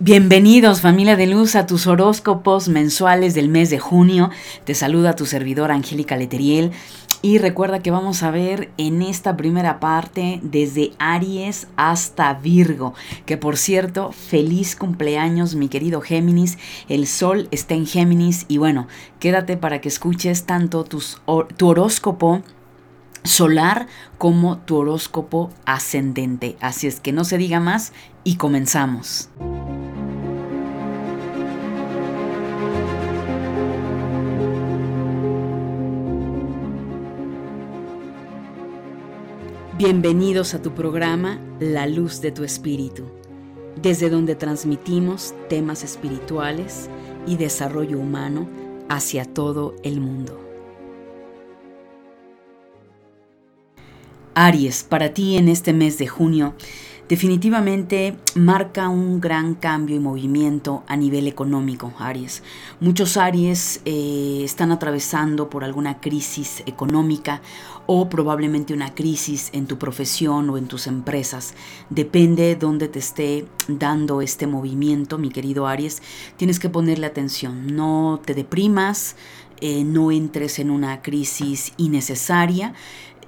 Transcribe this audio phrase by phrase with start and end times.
[0.00, 4.30] Bienvenidos familia de luz a tus horóscopos mensuales del mes de junio.
[4.62, 6.70] Te saluda tu servidora Angélica Leteriel
[7.20, 12.94] y recuerda que vamos a ver en esta primera parte desde Aries hasta Virgo,
[13.26, 16.58] que por cierto, feliz cumpleaños mi querido Géminis,
[16.88, 18.86] el sol está en Géminis y bueno,
[19.18, 21.00] quédate para que escuches tanto tu
[21.60, 22.44] horóscopo
[23.24, 23.86] solar
[24.18, 26.56] como tu horóscopo ascendente.
[26.60, 27.92] Así es que no se diga más
[28.24, 29.30] y comenzamos.
[39.78, 43.04] Bienvenidos a tu programa La Luz de tu Espíritu,
[43.80, 46.90] desde donde transmitimos temas espirituales
[47.28, 48.48] y desarrollo humano
[48.88, 50.47] hacia todo el mundo.
[54.40, 56.54] Aries, para ti en este mes de junio,
[57.08, 62.44] definitivamente marca un gran cambio y movimiento a nivel económico, Aries.
[62.78, 67.42] Muchos Aries eh, están atravesando por alguna crisis económica
[67.86, 71.54] o probablemente una crisis en tu profesión o en tus empresas.
[71.90, 76.00] Depende dónde te esté dando este movimiento, mi querido Aries.
[76.36, 77.74] Tienes que ponerle atención.
[77.74, 79.16] No te deprimas,
[79.60, 82.74] eh, no entres en una crisis innecesaria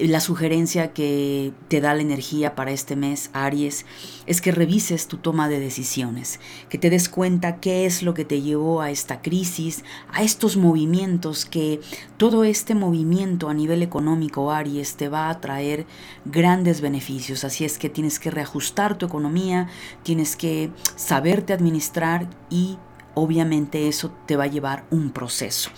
[0.09, 3.87] la sugerencia que te da la energía para este mes, Aries,
[4.27, 8.25] es que revises tu toma de decisiones, que te des cuenta qué es lo que
[8.25, 11.81] te llevó a esta crisis, a estos movimientos, que
[12.17, 15.87] todo este movimiento a nivel económico, Aries, te va a traer
[16.25, 17.45] grandes beneficios.
[17.45, 19.69] Así es que tienes que reajustar tu economía,
[20.03, 22.79] tienes que saberte administrar y
[23.14, 25.70] obviamente eso te va a llevar un proceso.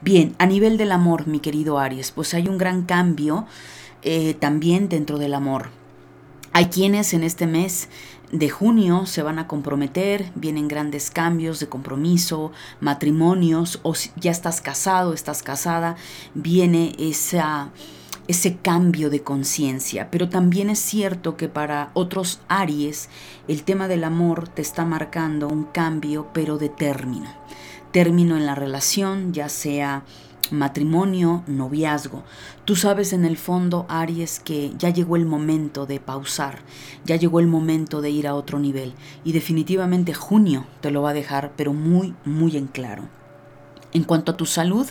[0.00, 3.46] Bien, a nivel del amor, mi querido Aries, pues hay un gran cambio
[4.02, 5.68] eh, también dentro del amor.
[6.52, 7.88] Hay quienes en este mes
[8.32, 14.60] de junio se van a comprometer, vienen grandes cambios de compromiso, matrimonios, o ya estás
[14.60, 15.96] casado, estás casada,
[16.34, 17.70] viene esa
[18.30, 20.08] ese cambio de conciencia.
[20.10, 23.08] Pero también es cierto que para otros Aries
[23.48, 27.28] el tema del amor te está marcando un cambio, pero de término.
[27.90, 30.04] Término en la relación, ya sea
[30.52, 32.22] matrimonio, noviazgo.
[32.64, 36.60] Tú sabes en el fondo, Aries, que ya llegó el momento de pausar,
[37.04, 38.94] ya llegó el momento de ir a otro nivel.
[39.24, 43.08] Y definitivamente junio te lo va a dejar, pero muy, muy en claro.
[43.92, 44.86] En cuanto a tu salud,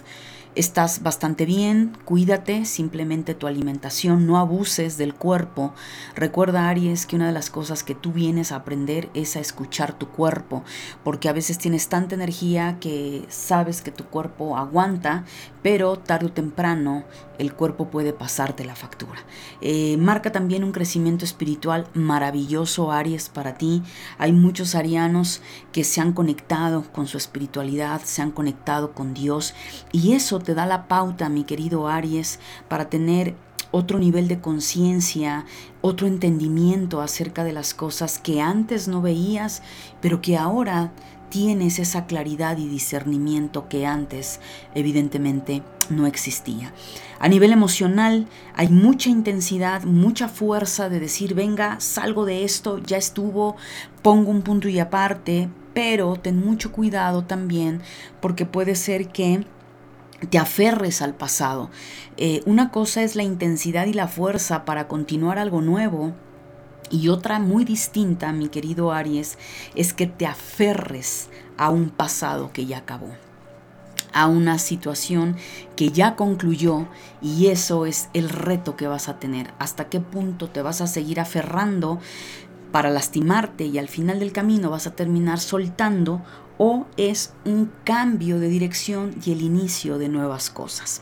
[0.60, 5.74] estás bastante bien, cuídate, simplemente tu alimentación, no abuses del cuerpo.
[6.16, 9.98] Recuerda, Aries, que una de las cosas que tú vienes a aprender es a escuchar
[9.98, 10.66] tu cuerpo,
[11.06, 15.24] porque a veces tienes tanta energía que sabes que tu cuerpo aguanta,
[15.62, 17.06] pero tarde o temprano
[17.38, 19.20] el cuerpo puede pasarte la factura.
[19.62, 23.82] Eh, marca también un crecimiento espiritual maravilloso, Aries, para ti.
[24.18, 29.54] Hay muchos arianos que se han conectado con su espiritualidad, se han conectado con Dios
[29.94, 33.36] y eso te da la pauta, mi querido Aries, para tener
[33.72, 35.46] otro nivel de conciencia,
[35.82, 39.62] otro entendimiento acerca de las cosas que antes no veías,
[40.02, 40.92] pero que ahora
[41.30, 44.40] tienes esa claridad y discernimiento que antes
[44.74, 46.74] evidentemente no existía.
[47.20, 52.98] A nivel emocional hay mucha intensidad, mucha fuerza de decir, venga, salgo de esto, ya
[52.98, 53.56] estuvo,
[54.02, 57.82] pongo un punto y aparte, pero ten mucho cuidado también
[58.22, 59.46] porque puede ser que
[60.28, 61.70] te aferres al pasado.
[62.18, 66.14] Eh, una cosa es la intensidad y la fuerza para continuar algo nuevo.
[66.92, 69.38] Y otra muy distinta, mi querido Aries,
[69.76, 73.10] es que te aferres a un pasado que ya acabó,
[74.12, 75.36] a una situación
[75.76, 76.88] que ya concluyó
[77.22, 79.54] y eso es el reto que vas a tener.
[79.60, 82.00] ¿Hasta qué punto te vas a seguir aferrando
[82.72, 86.22] para lastimarte y al final del camino vas a terminar soltando
[86.60, 91.02] o es un cambio de dirección y el inicio de nuevas cosas.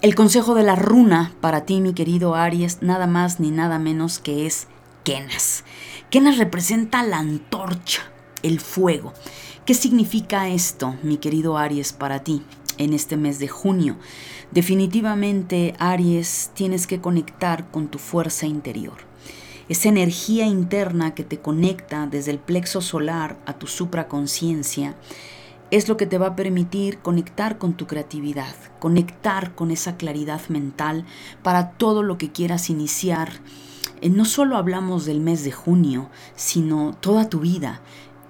[0.00, 4.18] El consejo de la runa para ti, mi querido Aries, nada más ni nada menos
[4.18, 4.66] que es
[5.04, 5.64] Kenas.
[6.10, 8.02] Kenas representa la antorcha,
[8.42, 9.12] el fuego.
[9.66, 12.42] ¿Qué significa esto, mi querido Aries, para ti
[12.78, 13.96] en este mes de junio?
[14.50, 19.14] Definitivamente, Aries, tienes que conectar con tu fuerza interior
[19.68, 24.94] esa energía interna que te conecta desde el plexo solar a tu supraconciencia,
[25.70, 30.40] es lo que te va a permitir conectar con tu creatividad, conectar con esa claridad
[30.48, 31.04] mental
[31.42, 33.40] para todo lo que quieras iniciar.
[34.00, 37.80] Eh, no solo hablamos del mes de junio, sino toda tu vida.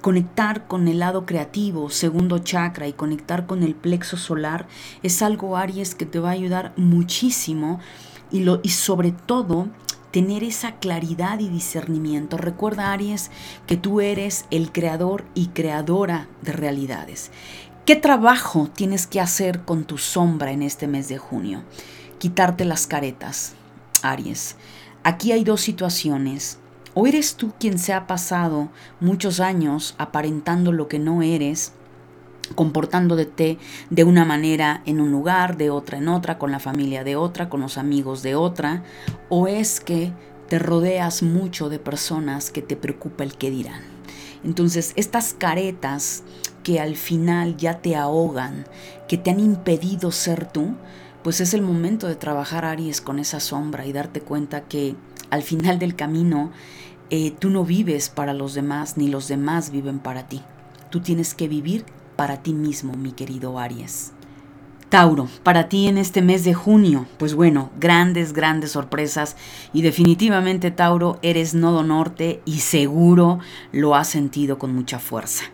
[0.01, 4.67] Conectar con el lado creativo, segundo chakra, y conectar con el plexo solar
[5.03, 7.81] es algo, Aries, que te va a ayudar muchísimo
[8.31, 9.69] y, lo, y sobre todo
[10.15, 12.37] tener esa claridad y discernimiento.
[12.37, 13.33] Recuerda, Aries,
[13.67, 17.33] que tú eres el creador y creadora de realidades.
[17.85, 21.65] ¿Qué trabajo tienes que hacer con tu sombra en este mes de junio?
[22.19, 23.55] Quitarte las caretas,
[24.03, 24.55] Aries.
[25.03, 26.61] Aquí hay dos situaciones.
[26.95, 28.69] O eres tú quien se ha pasado
[29.01, 31.73] muchos años aparentando lo que no eres,
[32.49, 33.59] comportándote
[33.91, 37.49] de una manera en un lugar, de otra en otra, con la familia de otra,
[37.49, 38.83] con los amigos de otra,
[39.29, 40.13] o es que
[40.49, 43.83] te rodeas mucho de personas que te preocupa el que dirán.
[44.45, 46.23] Entonces, estas caretas
[46.63, 48.67] que al final ya te ahogan,
[49.09, 50.75] que te han impedido ser tú,
[51.23, 54.95] pues es el momento de trabajar Aries con esa sombra y darte cuenta que
[55.31, 56.53] al final del camino
[57.11, 60.43] eh, tú no vives para los demás ni los demás viven para ti.
[60.91, 64.13] Tú tienes que vivir para ti mismo, mi querido Aries.
[64.89, 69.37] Tauro, para ti en este mes de junio, pues bueno, grandes, grandes sorpresas
[69.73, 73.41] y definitivamente Tauro, eres nodo norte y seguro
[73.73, 75.47] lo has sentido con mucha fuerza.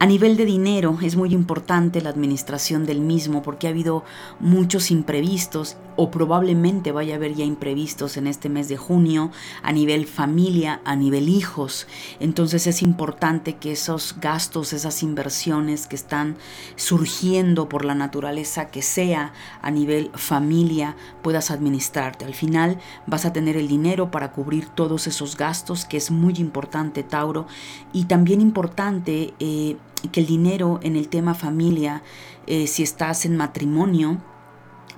[0.00, 4.04] A nivel de dinero es muy importante la administración del mismo porque ha habido
[4.38, 9.72] muchos imprevistos o probablemente vaya a haber ya imprevistos en este mes de junio a
[9.72, 11.88] nivel familia, a nivel hijos.
[12.20, 16.36] Entonces es importante que esos gastos, esas inversiones que están
[16.76, 22.24] surgiendo por la naturaleza que sea a nivel familia, puedas administrarte.
[22.24, 22.78] Al final
[23.08, 27.48] vas a tener el dinero para cubrir todos esos gastos, que es muy importante, Tauro.
[27.92, 29.76] Y también importante eh,
[30.12, 32.02] que el dinero en el tema familia,
[32.46, 34.18] eh, si estás en matrimonio,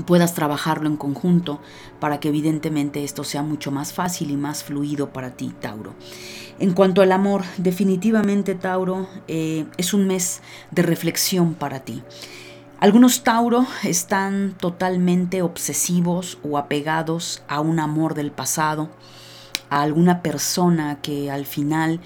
[0.07, 1.61] puedas trabajarlo en conjunto
[1.99, 5.95] para que evidentemente esto sea mucho más fácil y más fluido para ti, Tauro.
[6.59, 12.03] En cuanto al amor, definitivamente, Tauro, eh, es un mes de reflexión para ti.
[12.81, 18.91] Algunos Tauro están totalmente obsesivos o apegados a un amor del pasado,
[19.69, 22.01] a alguna persona que al final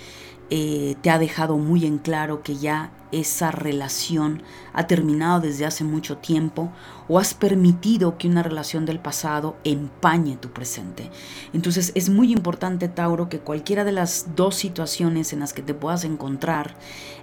[0.57, 4.41] eh, te ha dejado muy en claro que ya esa relación
[4.73, 6.71] ha terminado desde hace mucho tiempo
[7.09, 11.11] o has permitido que una relación del pasado empañe tu presente.
[11.53, 15.75] Entonces es muy importante, Tauro, que cualquiera de las dos situaciones en las que te
[15.75, 16.77] puedas encontrar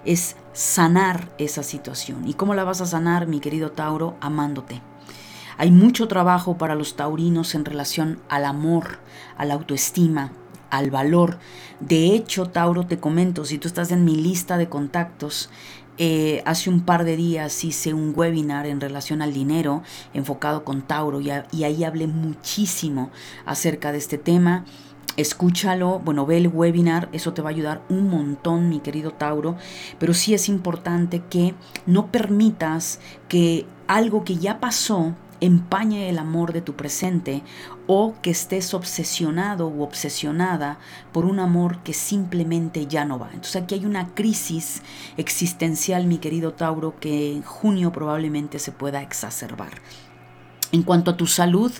[0.04, 2.28] es sanar esa situación.
[2.28, 4.14] ¿Y cómo la vas a sanar, mi querido Tauro?
[4.20, 4.82] Amándote.
[5.56, 8.98] Hay mucho trabajo para los taurinos en relación al amor,
[9.38, 10.32] a la autoestima,
[10.72, 11.38] al valor.
[11.80, 15.50] De hecho, Tauro, te comento, si tú estás en mi lista de contactos,
[15.98, 19.82] eh, hace un par de días hice un webinar en relación al dinero
[20.14, 23.10] enfocado con Tauro y, y ahí hablé muchísimo
[23.44, 24.64] acerca de este tema
[25.18, 29.56] escúchalo, bueno, ve el webinar, eso te va a ayudar un montón, mi querido Tauro,
[29.98, 31.54] pero sí es importante que
[31.84, 32.98] no permitas
[33.28, 37.42] que algo que ya pasó empañe el amor de tu presente
[37.88, 40.78] o que estés obsesionado u obsesionada
[41.12, 43.30] por un amor que simplemente ya no va.
[43.34, 44.82] Entonces aquí hay una crisis
[45.16, 49.72] existencial, mi querido Tauro, que en junio probablemente se pueda exacerbar.
[50.70, 51.72] En cuanto a tu salud,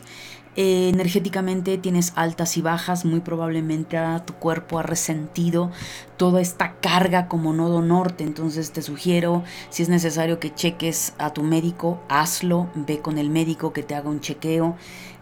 [0.56, 5.70] eh, energéticamente tienes altas y bajas, muy probablemente tu cuerpo ha resentido
[6.16, 11.32] toda esta carga como nodo norte, entonces te sugiero, si es necesario que cheques a
[11.32, 14.76] tu médico, hazlo, ve con el médico que te haga un chequeo.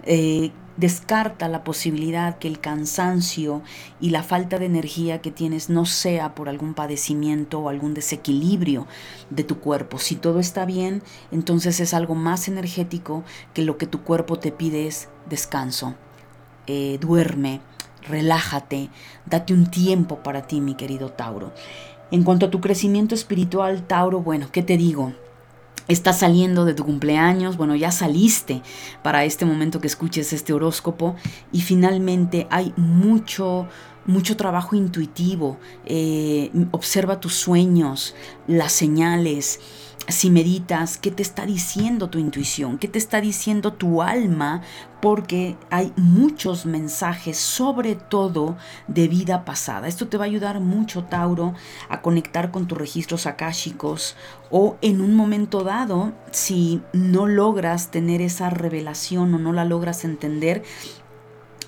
[0.05, 0.51] Eh,
[0.81, 3.63] descarta la posibilidad que el cansancio
[4.01, 8.87] y la falta de energía que tienes no sea por algún padecimiento o algún desequilibrio
[9.29, 9.99] de tu cuerpo.
[9.99, 14.53] Si todo está bien, entonces es algo más energético que lo que tu cuerpo te
[14.53, 15.97] pide es descanso,
[16.67, 17.61] eh, duerme,
[18.09, 18.89] relájate,
[19.27, 21.53] date un tiempo para ti, mi querido Tauro.
[22.11, 25.13] En cuanto a tu crecimiento espiritual, Tauro, bueno, ¿qué te digo?
[25.91, 28.63] Estás saliendo de tu cumpleaños, bueno, ya saliste
[29.03, 31.17] para este momento que escuches este horóscopo
[31.51, 33.67] y finalmente hay mucho,
[34.07, 35.59] mucho trabajo intuitivo.
[35.87, 38.15] Eh, observa tus sueños,
[38.47, 39.59] las señales
[40.11, 44.63] si meditas, qué te está diciendo tu intuición, qué te está diciendo tu alma,
[45.01, 48.57] porque hay muchos mensajes, sobre todo
[48.89, 49.89] de vida pasada.
[49.89, 51.55] Esto te va a ayudar mucho, Tauro,
[51.89, 54.17] a conectar con tus registros akáshicos
[54.51, 60.05] o en un momento dado, si no logras tener esa revelación o no la logras
[60.05, 60.63] entender,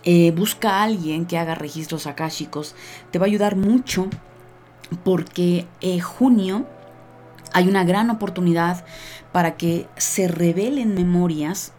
[0.04, 2.74] eh, busca a alguien que haga registros akáshicos.
[3.10, 4.08] Te va a ayudar mucho
[5.04, 6.66] porque eh, junio
[7.52, 8.84] hay una gran oportunidad
[9.32, 11.72] para que se revelen memorias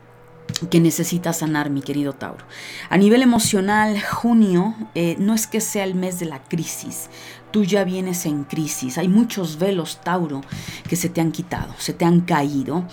[0.70, 2.46] que necesitas sanar, mi querido Tauro.
[2.89, 7.10] A nivel emocional, junio eh, no es que sea el mes de la crisis,
[7.53, 8.98] Tú ya vienes en crisis.
[8.98, 10.41] Hay muchos velos, Tauro,
[10.89, 12.83] que se te han quitado, se te han caído.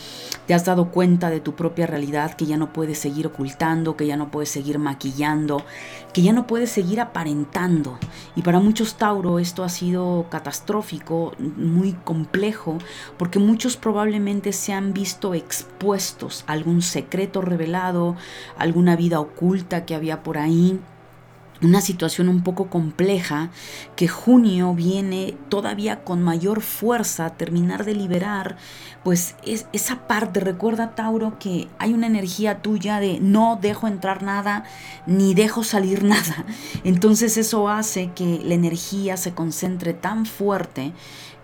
[0.46, 4.06] Te has dado cuenta de tu propia realidad que ya no puedes seguir ocultando, que
[4.06, 5.64] ya no puedes seguir maquillando,
[6.12, 7.98] que ya no puedes seguir aparentando.
[8.36, 12.76] Y para muchos Tauro esto ha sido catastrófico, muy complejo,
[13.16, 18.14] porque muchos probablemente se han visto expuestos a algún secreto revelado,
[18.58, 20.78] alguna vida oculta que había por ahí
[21.62, 23.50] una situación un poco compleja
[23.96, 28.56] que junio viene todavía con mayor fuerza a terminar de liberar,
[29.04, 34.22] pues es esa parte, recuerda Tauro que hay una energía tuya de no dejo entrar
[34.22, 34.64] nada
[35.06, 36.46] ni dejo salir nada.
[36.84, 40.92] Entonces eso hace que la energía se concentre tan fuerte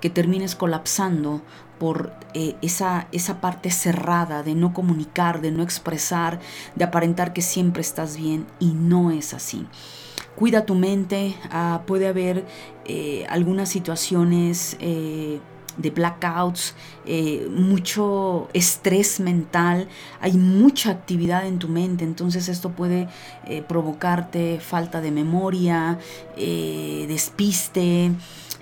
[0.00, 1.42] que termines colapsando
[1.78, 6.40] por eh, esa, esa parte cerrada de no comunicar, de no expresar,
[6.74, 9.66] de aparentar que siempre estás bien y no es así
[10.36, 12.44] cuida tu mente, ah, puede haber
[12.84, 15.40] eh, algunas situaciones eh,
[15.78, 16.74] de blackouts,
[17.06, 19.88] eh, mucho estrés mental,
[20.20, 23.08] hay mucha actividad en tu mente, entonces esto puede
[23.68, 25.98] provocarte falta de memoria,
[26.34, 28.12] despiste,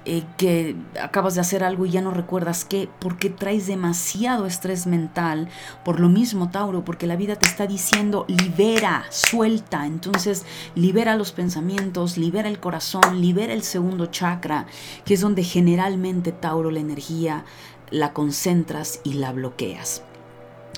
[0.07, 4.87] eh, que acabas de hacer algo y ya no recuerdas qué, porque traes demasiado estrés
[4.87, 5.49] mental.
[5.85, 9.87] Por lo mismo, Tauro, porque la vida te está diciendo libera, suelta.
[9.87, 10.45] Entonces,
[10.75, 14.67] libera los pensamientos, libera el corazón, libera el segundo chakra,
[15.05, 17.45] que es donde generalmente, Tauro, la energía
[17.91, 20.03] la concentras y la bloqueas.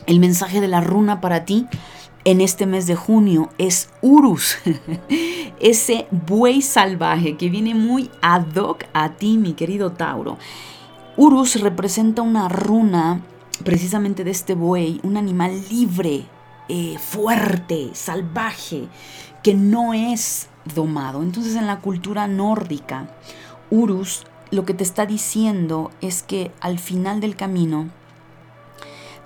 [0.07, 1.67] El mensaje de la runa para ti
[2.27, 4.57] en este mes de junio es Urus,
[5.61, 10.37] ese buey salvaje que viene muy ad hoc a ti, mi querido Tauro.
[11.17, 13.21] Urus representa una runa
[13.63, 16.27] precisamente de este buey, un animal libre,
[16.69, 18.89] eh, fuerte, salvaje,
[19.45, 21.23] que no es domado.
[21.23, 23.09] Entonces en la cultura nórdica,
[23.71, 27.89] Urus lo que te está diciendo es que al final del camino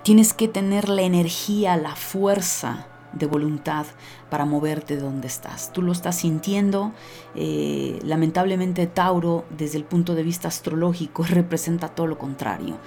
[0.03, 3.87] tienes que tener la energía, la fuerza de voluntad
[4.29, 5.73] para moverte de donde estás.
[5.73, 6.93] Tú lo estás sintiendo.
[7.35, 12.79] Eh, lamentablemente Tauro, desde el punto de vista astrológico, representa todo lo contrario.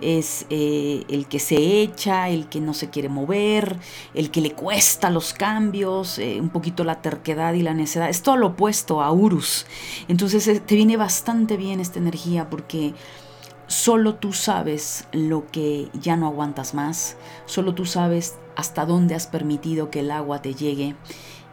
[0.00, 3.76] Es eh, el que se echa, el que no se quiere mover,
[4.14, 8.08] el que le cuesta los cambios, eh, un poquito la terquedad y la necedad.
[8.08, 9.66] Es todo lo opuesto a Urus.
[10.08, 12.94] Entonces te viene bastante bien esta energía porque
[13.72, 19.26] Solo tú sabes lo que ya no aguantas más, solo tú sabes hasta dónde has
[19.26, 20.96] permitido que el agua te llegue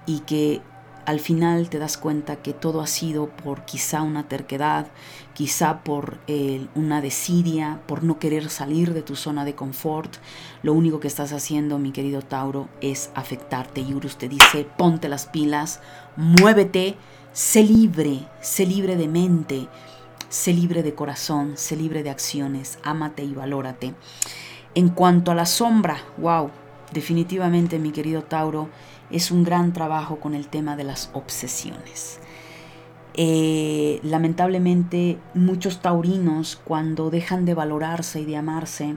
[0.06, 0.62] y que
[1.06, 4.88] al final te das cuenta que todo ha sido por quizá una terquedad,
[5.34, 6.20] quizá por
[6.76, 10.18] una desidia, por no querer salir de tu zona de confort.
[10.62, 13.82] Lo único que estás haciendo, mi querido Tauro, es afectarte.
[13.82, 15.82] Y Urus te dice, ponte las pilas,
[16.16, 16.96] muévete,
[17.34, 19.68] sé libre, sé libre de mente,
[20.28, 23.96] sé libre de corazón, sé libre de acciones, ámate y valórate.
[24.76, 26.52] En cuanto a la sombra, wow,
[26.92, 28.70] definitivamente mi querido Tauro,
[29.12, 32.20] es un gran trabajo con el tema de las obsesiones.
[33.16, 38.96] Eh, lamentablemente muchos taurinos cuando dejan de valorarse y de amarse,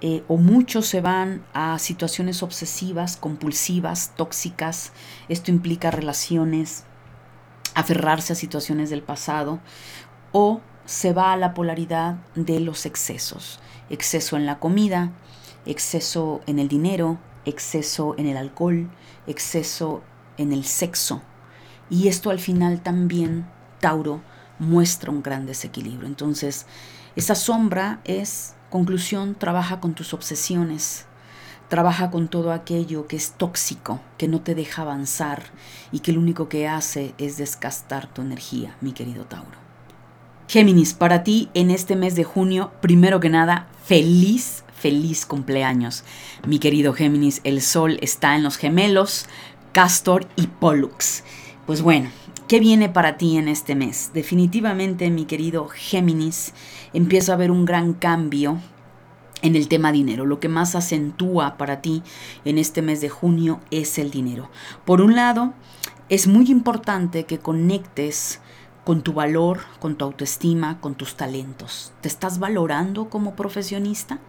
[0.00, 4.92] eh, o muchos se van a situaciones obsesivas, compulsivas, tóxicas,
[5.28, 6.84] esto implica relaciones,
[7.74, 9.60] aferrarse a situaciones del pasado,
[10.32, 13.60] o se va a la polaridad de los excesos.
[13.88, 15.12] Exceso en la comida,
[15.66, 18.90] exceso en el dinero, exceso en el alcohol,
[19.26, 20.02] exceso
[20.38, 21.22] en el sexo.
[21.90, 23.46] Y esto al final también,
[23.80, 24.20] Tauro,
[24.58, 26.08] muestra un gran desequilibrio.
[26.08, 26.66] Entonces,
[27.14, 31.06] esa sombra es, conclusión, trabaja con tus obsesiones,
[31.68, 35.44] trabaja con todo aquello que es tóxico, que no te deja avanzar
[35.92, 39.66] y que lo único que hace es desgastar tu energía, mi querido Tauro.
[40.48, 46.04] Géminis, para ti en este mes de junio, primero que nada, feliz, feliz cumpleaños.
[46.46, 49.26] Mi querido Géminis, el sol está en los gemelos,
[49.72, 51.24] Castor y Pollux.
[51.66, 52.08] Pues bueno,
[52.46, 54.12] ¿qué viene para ti en este mes?
[54.14, 56.54] Definitivamente, mi querido Géminis,
[56.92, 58.60] empieza a haber un gran cambio
[59.42, 60.24] en el tema dinero.
[60.24, 62.04] Lo que más acentúa para ti
[62.44, 64.50] en este mes de junio es el dinero.
[64.84, 65.52] Por un lado,
[66.08, 68.38] es muy importante que conectes
[68.84, 71.92] con tu valor, con tu autoestima, con tus talentos.
[72.02, 74.20] ¿Te estás valorando como profesionista?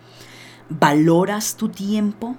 [0.69, 2.35] ¿Valoras tu tiempo?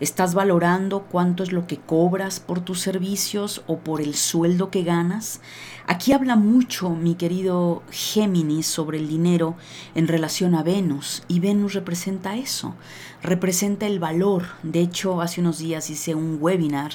[0.00, 4.84] ¿Estás valorando cuánto es lo que cobras por tus servicios o por el sueldo que
[4.84, 5.42] ganas?
[5.86, 9.54] Aquí habla mucho mi querido Géminis sobre el dinero
[9.94, 12.74] en relación a Venus y Venus representa eso,
[13.22, 14.44] representa el valor.
[14.62, 16.92] De hecho, hace unos días hice un webinar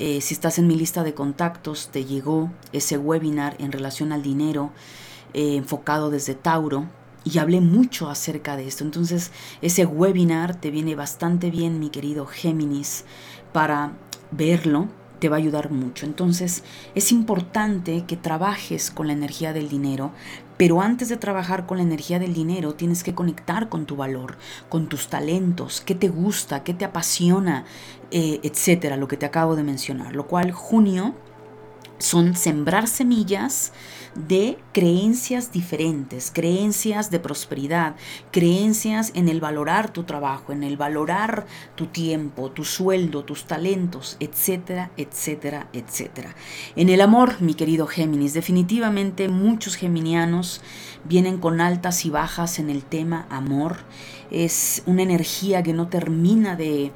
[0.00, 4.22] eh, si estás en mi lista de contactos, te llegó ese webinar en relación al
[4.22, 4.72] dinero
[5.34, 6.88] eh, enfocado desde Tauro
[7.24, 8.84] y hablé mucho acerca de esto.
[8.84, 9.30] Entonces,
[9.62, 13.04] ese webinar te viene bastante bien, mi querido Géminis,
[13.52, 13.92] para
[14.30, 14.88] verlo
[15.20, 16.06] te va a ayudar mucho.
[16.06, 16.64] Entonces
[16.96, 20.10] es importante que trabajes con la energía del dinero,
[20.56, 24.36] pero antes de trabajar con la energía del dinero tienes que conectar con tu valor,
[24.68, 27.64] con tus talentos, qué te gusta, qué te apasiona,
[28.10, 30.16] eh, etcétera, lo que te acabo de mencionar.
[30.16, 31.14] Lo cual junio
[31.98, 33.72] son sembrar semillas
[34.14, 37.96] de creencias diferentes, creencias de prosperidad,
[38.30, 44.16] creencias en el valorar tu trabajo, en el valorar tu tiempo, tu sueldo, tus talentos,
[44.20, 46.34] etcétera, etcétera, etcétera.
[46.76, 50.60] En el amor, mi querido Géminis, definitivamente muchos geminianos
[51.04, 53.78] vienen con altas y bajas en el tema amor.
[54.30, 56.92] Es una energía que no termina de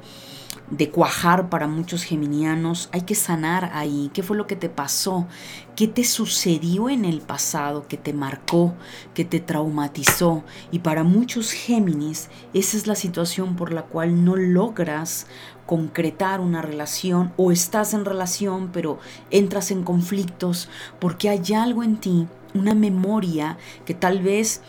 [0.69, 2.89] de cuajar para muchos geminianos.
[2.91, 4.09] Hay que sanar ahí.
[4.13, 5.27] ¿Qué fue lo que te pasó?
[5.75, 8.73] ¿Qué te sucedió en el pasado que te marcó,
[9.13, 10.43] que te traumatizó?
[10.71, 15.27] Y para muchos Géminis, esa es la situación por la cual no logras
[15.65, 18.99] concretar una relación o estás en relación pero
[19.31, 20.69] entras en conflictos
[20.99, 24.61] porque hay algo en ti, una memoria que tal vez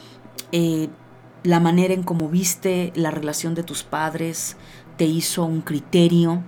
[0.53, 0.89] eh,
[1.47, 4.57] la manera en cómo viste la relación de tus padres,
[4.97, 6.43] te hizo un criterio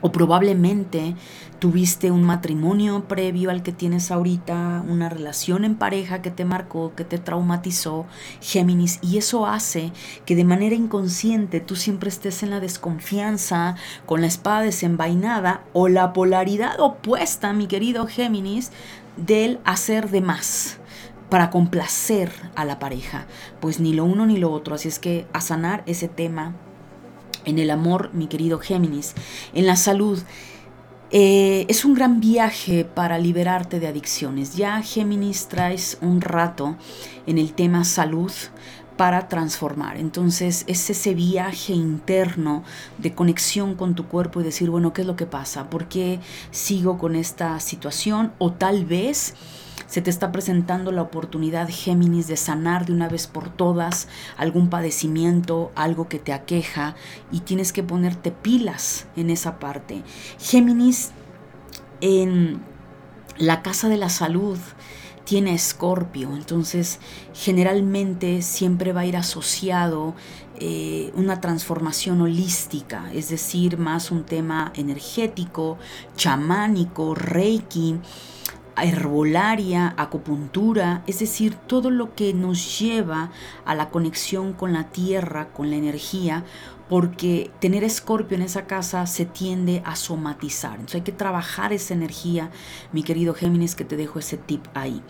[0.00, 1.14] o probablemente
[1.58, 6.94] tuviste un matrimonio previo al que tienes ahorita, una relación en pareja que te marcó,
[6.94, 8.06] que te traumatizó,
[8.40, 9.92] Géminis, y eso hace
[10.26, 15.88] que de manera inconsciente tú siempre estés en la desconfianza, con la espada desenvainada o
[15.88, 18.70] la polaridad opuesta, mi querido Géminis,
[19.16, 20.78] del hacer de más
[21.30, 23.26] para complacer a la pareja.
[23.60, 26.54] Pues ni lo uno ni lo otro, así es que a sanar ese tema
[27.46, 29.14] en el amor, mi querido Géminis,
[29.54, 30.18] en la salud.
[31.10, 34.56] Eh, es un gran viaje para liberarte de adicciones.
[34.56, 36.76] Ya Géminis traes un rato
[37.26, 38.32] en el tema salud
[38.96, 39.98] para transformar.
[39.98, 42.64] Entonces es ese viaje interno
[42.98, 45.70] de conexión con tu cuerpo y decir, bueno, ¿qué es lo que pasa?
[45.70, 46.18] ¿Por qué
[46.50, 48.32] sigo con esta situación?
[48.38, 49.34] O tal vez
[49.86, 54.68] se te está presentando la oportunidad, Géminis, de sanar de una vez por todas algún
[54.68, 56.96] padecimiento, algo que te aqueja
[57.30, 60.02] y tienes que ponerte pilas en esa parte.
[60.38, 61.12] Géminis,
[62.00, 62.60] en
[63.38, 64.58] la casa de la salud,
[65.24, 67.00] tiene escorpio, entonces
[67.34, 70.14] generalmente siempre va a ir asociado
[70.58, 75.78] eh, una transformación holística, es decir, más un tema energético,
[76.16, 77.96] chamánico, reiki,
[78.84, 83.30] herbolaria, acupuntura, es decir, todo lo que nos lleva
[83.64, 86.44] a la conexión con la tierra, con la energía,
[86.88, 90.74] porque tener escorpio en esa casa se tiende a somatizar.
[90.74, 92.50] Entonces hay que trabajar esa energía,
[92.92, 95.02] mi querido Géminis, que te dejo ese tip ahí.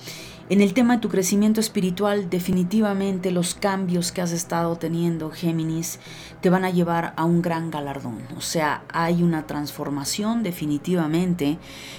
[0.48, 5.98] En el tema de tu crecimiento espiritual, definitivamente los cambios que has estado teniendo, Géminis,
[6.40, 8.18] te van a llevar a un gran galardón.
[8.36, 11.58] O sea, hay una transformación definitivamente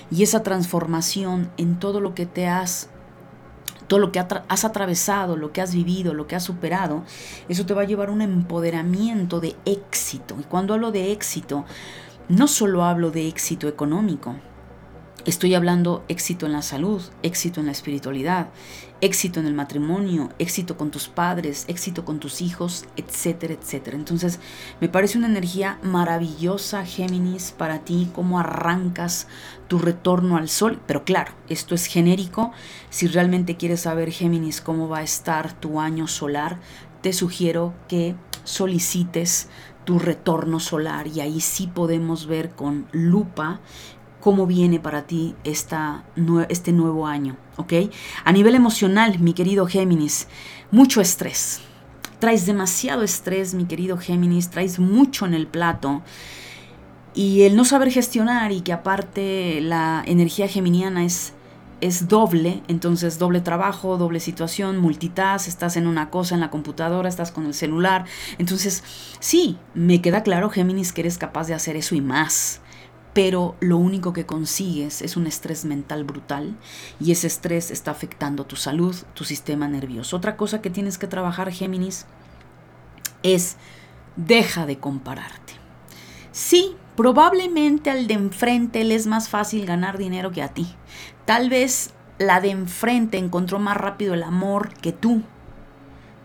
[0.10, 2.90] y esa transformación en todo lo que te has
[3.88, 7.04] todo lo que has atravesado, lo que has vivido, lo que has superado,
[7.50, 10.36] eso te va a llevar a un empoderamiento de éxito.
[10.39, 11.65] Y cuando hablo de éxito,
[12.30, 14.36] no solo hablo de éxito económico,
[15.28, 18.48] Estoy hablando éxito en la salud, éxito en la espiritualidad,
[19.02, 23.98] éxito en el matrimonio, éxito con tus padres, éxito con tus hijos, etcétera, etcétera.
[23.98, 24.40] Entonces,
[24.80, 29.28] me parece una energía maravillosa, Géminis, para ti, cómo arrancas
[29.68, 30.80] tu retorno al sol.
[30.88, 32.54] Pero claro, esto es genérico.
[32.90, 36.58] Si realmente quieres saber, Géminis, cómo va a estar tu año solar,
[37.02, 39.50] te sugiero que solicites
[39.88, 43.62] tu retorno solar y ahí sí podemos ver con lupa
[44.28, 46.04] cómo viene para ti esta,
[46.50, 47.72] este nuevo año, ¿ok?
[48.26, 50.28] A nivel emocional, mi querido Géminis,
[50.70, 51.62] mucho estrés.
[52.20, 56.02] Traes demasiado estrés, mi querido Géminis, traes mucho en el plato.
[57.13, 61.32] Y el no saber gestionar y que aparte la energía geminiana es,
[61.80, 67.08] es doble, entonces doble trabajo, doble situación, multitask, estás en una cosa en la computadora,
[67.08, 68.04] estás con el celular.
[68.40, 68.84] Entonces,
[69.22, 72.60] sí, me queda claro, Géminis, que eres capaz de hacer eso y más
[73.18, 76.56] pero lo único que consigues es un estrés mental brutal
[77.00, 80.18] y ese estrés está afectando tu salud, tu sistema nervioso.
[80.18, 82.06] Otra cosa que tienes que trabajar, Géminis,
[83.24, 83.58] es
[84.18, 85.54] deja de compararte.
[86.32, 90.68] Sí, probablemente al de enfrente le es más fácil ganar dinero que a ti.
[91.26, 95.24] Tal vez la de enfrente encontró más rápido el amor que tú.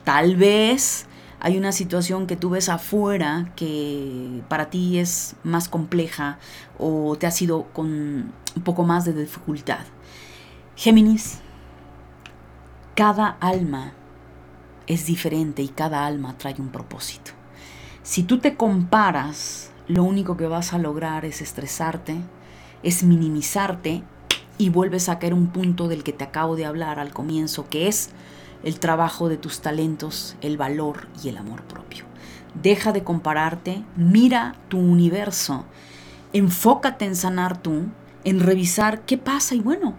[0.04, 1.06] Tal vez
[1.44, 6.38] hay una situación que tú ves afuera que para ti es más compleja
[6.78, 9.80] o te ha sido con un poco más de dificultad.
[10.76, 11.40] Géminis,
[12.94, 13.92] cada alma
[14.86, 17.32] es diferente y cada alma trae un propósito.
[18.04, 22.18] Si tú te comparas, lo único que vas a lograr es estresarte,
[22.84, 24.04] es minimizarte
[24.58, 27.88] y vuelves a caer un punto del que te acabo de hablar al comienzo, que
[27.88, 28.10] es
[28.62, 32.04] el trabajo de tus talentos, el valor y el amor propio.
[32.60, 35.64] Deja de compararte, mira tu universo,
[36.32, 37.84] enfócate en sanar tú,
[38.24, 39.94] en revisar qué pasa y bueno,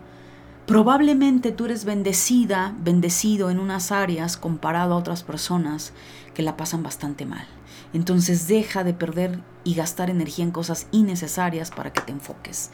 [0.65, 5.93] probablemente tú eres bendecida, bendecido en unas áreas comparado a otras personas
[6.33, 7.45] que la pasan bastante mal.
[7.93, 12.71] Entonces deja de perder y gastar energía en cosas innecesarias para que te enfoques.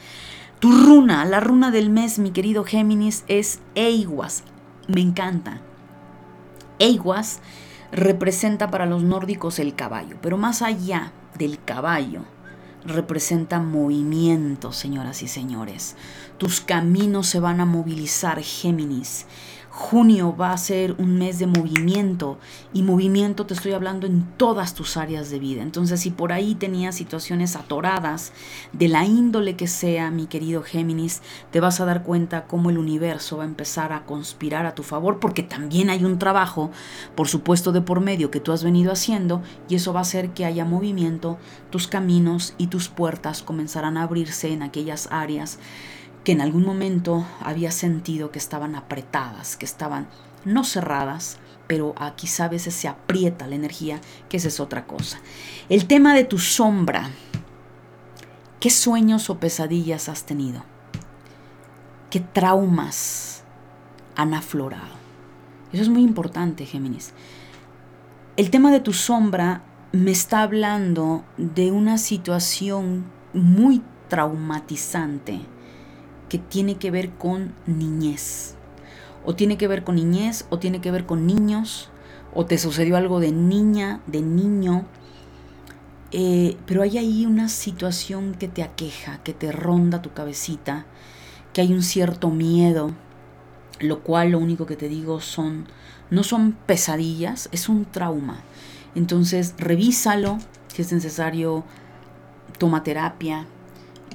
[0.60, 4.44] Tu runa, la runa del mes, mi querido Géminis, es Eiguas.
[4.88, 5.62] Me encanta.
[6.80, 7.40] Eiguas
[7.92, 12.24] representa para los nórdicos el caballo, pero más allá del caballo,
[12.86, 15.96] representa movimiento, señoras y señores.
[16.38, 19.26] Tus caminos se van a movilizar, Géminis.
[19.72, 22.40] Junio va a ser un mes de movimiento
[22.74, 25.62] y movimiento te estoy hablando en todas tus áreas de vida.
[25.62, 28.34] Entonces si por ahí tenías situaciones atoradas
[28.74, 32.78] de la índole que sea, mi querido Géminis, te vas a dar cuenta cómo el
[32.78, 36.72] universo va a empezar a conspirar a tu favor porque también hay un trabajo,
[37.16, 40.32] por supuesto, de por medio que tú has venido haciendo y eso va a hacer
[40.32, 41.38] que haya movimiento,
[41.70, 45.60] tus caminos y tus puertas comenzarán a abrirse en aquellas áreas
[46.24, 50.08] que en algún momento había sentido que estaban apretadas, que estaban
[50.46, 55.20] no cerradas, pero aquí a veces se aprieta la energía, que esa es otra cosa.
[55.70, 57.10] El tema de tu sombra.
[58.60, 60.64] ¿Qué sueños o pesadillas has tenido?
[62.10, 63.44] ¿Qué traumas
[64.16, 65.00] han aflorado?
[65.72, 67.14] Eso es muy importante, Géminis.
[68.36, 75.42] El tema de tu sombra me está hablando de una situación muy traumatizante
[76.30, 78.56] que tiene que ver con niñez.
[79.26, 81.90] O tiene que ver con niñez, o tiene que ver con niños,
[82.34, 84.86] o te sucedió algo de niña, de niño.
[86.12, 90.86] Eh, pero hay ahí una situación que te aqueja, que te ronda tu cabecita,
[91.54, 92.92] que hay un cierto miedo,
[93.80, 95.68] lo cual lo único que te digo son,
[96.10, 98.42] no son pesadillas, es un trauma.
[98.96, 101.64] Entonces revísalo, si es necesario,
[102.58, 103.46] toma terapia,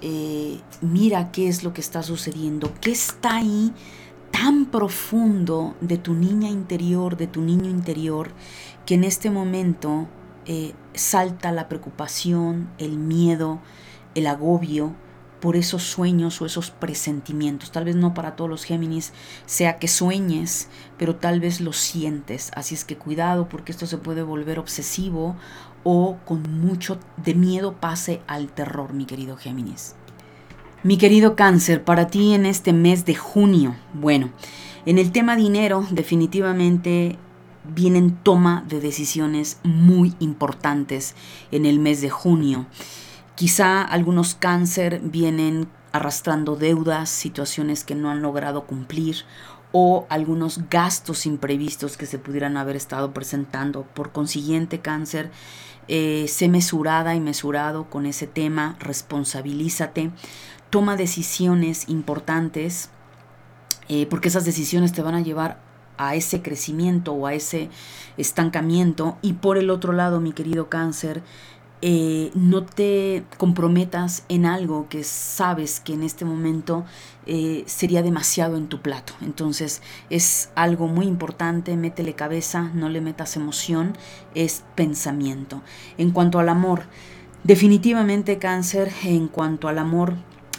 [0.06, 3.72] eh, mira qué es lo que está sucediendo, qué está ahí
[4.30, 8.32] tan profundo de tu niña interior, de tu niño interior,
[8.84, 10.06] que en este momento
[10.44, 13.60] eh, salta la preocupación, el miedo,
[14.14, 14.94] el agobio
[15.40, 17.72] por esos sueños o esos presentimientos.
[17.72, 19.14] Tal vez no para todos los Géminis
[19.46, 22.50] sea que sueñes, pero tal vez lo sientes.
[22.54, 25.36] Así es que cuidado porque esto se puede volver obsesivo
[25.84, 29.94] o con mucho de miedo pase al terror, mi querido Géminis.
[30.82, 34.30] Mi querido cáncer, para ti en este mes de junio, bueno,
[34.86, 37.16] en el tema dinero definitivamente
[37.64, 41.14] vienen toma de decisiones muy importantes
[41.50, 42.66] en el mes de junio.
[43.34, 49.24] Quizá algunos cáncer vienen arrastrando deudas, situaciones que no han logrado cumplir
[49.72, 53.82] o algunos gastos imprevistos que se pudieran haber estado presentando.
[53.82, 55.30] Por consiguiente, cáncer,
[55.88, 60.10] eh, sé mesurada y mesurado con ese tema, responsabilízate,
[60.70, 62.90] toma decisiones importantes,
[63.88, 65.60] eh, porque esas decisiones te van a llevar
[65.96, 67.68] a ese crecimiento o a ese
[68.16, 69.16] estancamiento.
[69.22, 71.22] Y por el otro lado, mi querido cáncer,
[71.86, 76.86] eh, no te comprometas en algo que sabes que en este momento
[77.26, 79.12] eh, sería demasiado en tu plato.
[79.20, 83.98] Entonces es algo muy importante, métele cabeza, no le metas emoción,
[84.34, 85.60] es pensamiento.
[85.98, 86.84] En cuanto al amor,
[87.42, 90.14] definitivamente cáncer, en cuanto al amor,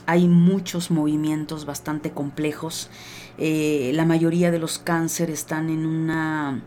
[0.06, 2.92] hay muchos movimientos bastante complejos.
[3.40, 6.62] Eh, la mayoría de los cánceres están en una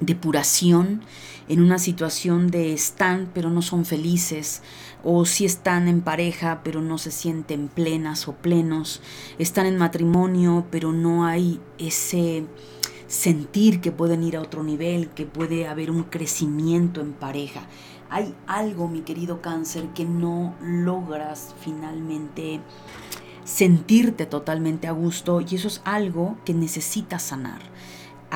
[0.00, 1.02] depuración,
[1.48, 4.62] en una situación de están pero no son felices,
[5.02, 9.02] o si están en pareja pero no se sienten plenas o plenos,
[9.38, 12.46] están en matrimonio pero no hay ese
[13.06, 17.66] sentir que pueden ir a otro nivel, que puede haber un crecimiento en pareja.
[18.10, 22.60] Hay algo, mi querido cáncer, que no logras finalmente
[23.44, 27.60] sentirte totalmente a gusto y eso es algo que necesitas sanar.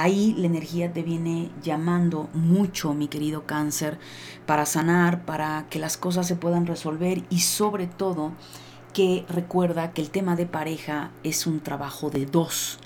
[0.01, 3.99] Ahí la energía te viene llamando mucho, mi querido cáncer,
[4.47, 8.31] para sanar, para que las cosas se puedan resolver y sobre todo
[8.95, 12.79] que recuerda que el tema de pareja es un trabajo de dos.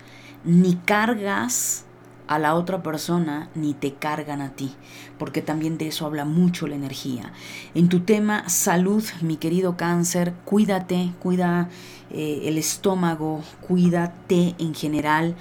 [0.43, 1.85] Ni cargas
[2.29, 4.75] a la otra persona ni te cargan a ti,
[5.19, 7.35] porque también de eso habla mucho la energía.
[7.75, 11.69] En tu tema salud, mi querido cáncer, cuídate, cuida
[12.11, 15.37] eh, el estómago, cuídate en general.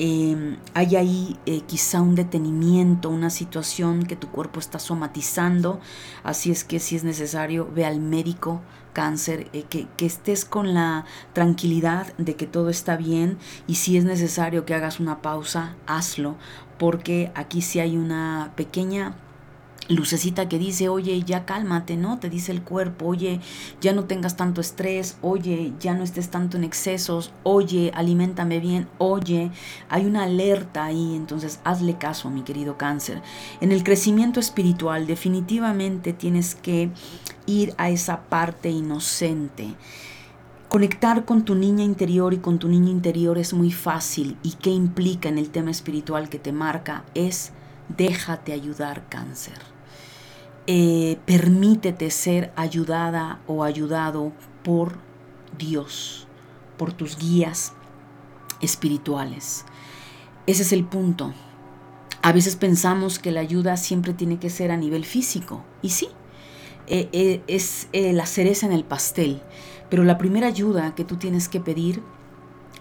[0.00, 5.80] Em, hay ahí eh, quizá un detenimiento, una situación que tu cuerpo está somatizando,
[6.22, 8.60] así es que si es necesario, ve al médico
[8.92, 13.96] cáncer, eh, que, que, estés con la tranquilidad de que todo está bien y si
[13.96, 16.36] es necesario que hagas una pausa, hazlo,
[16.78, 19.16] porque aquí sí hay una pequeña
[19.88, 22.18] lucecita que dice, oye, ya cálmate, ¿no?
[22.18, 23.40] Te dice el cuerpo, oye,
[23.80, 28.88] ya no tengas tanto estrés, oye, ya no estés tanto en excesos, oye, aliméntame bien,
[28.98, 29.50] oye,
[29.88, 33.22] hay una alerta ahí, entonces hazle caso, mi querido cáncer.
[33.60, 36.90] En el crecimiento espiritual definitivamente tienes que
[37.46, 39.74] ir a esa parte inocente.
[40.68, 44.68] Conectar con tu niña interior y con tu niño interior es muy fácil y qué
[44.68, 47.52] implica en el tema espiritual que te marca es
[47.96, 49.77] déjate ayudar cáncer.
[50.70, 54.98] Eh, permítete ser ayudada o ayudado por
[55.56, 56.26] Dios,
[56.76, 57.72] por tus guías
[58.60, 59.64] espirituales.
[60.46, 61.32] Ese es el punto.
[62.20, 66.08] A veces pensamos que la ayuda siempre tiene que ser a nivel físico, y sí,
[66.86, 69.40] eh, eh, es la cereza en el pastel,
[69.88, 72.02] pero la primera ayuda que tú tienes que pedir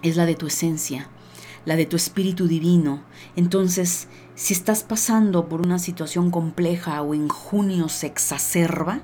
[0.02, 1.10] es la de tu esencia,
[1.64, 3.04] la de tu espíritu divino.
[3.38, 9.02] Entonces, si estás pasando por una situación compleja o en junio se exacerba,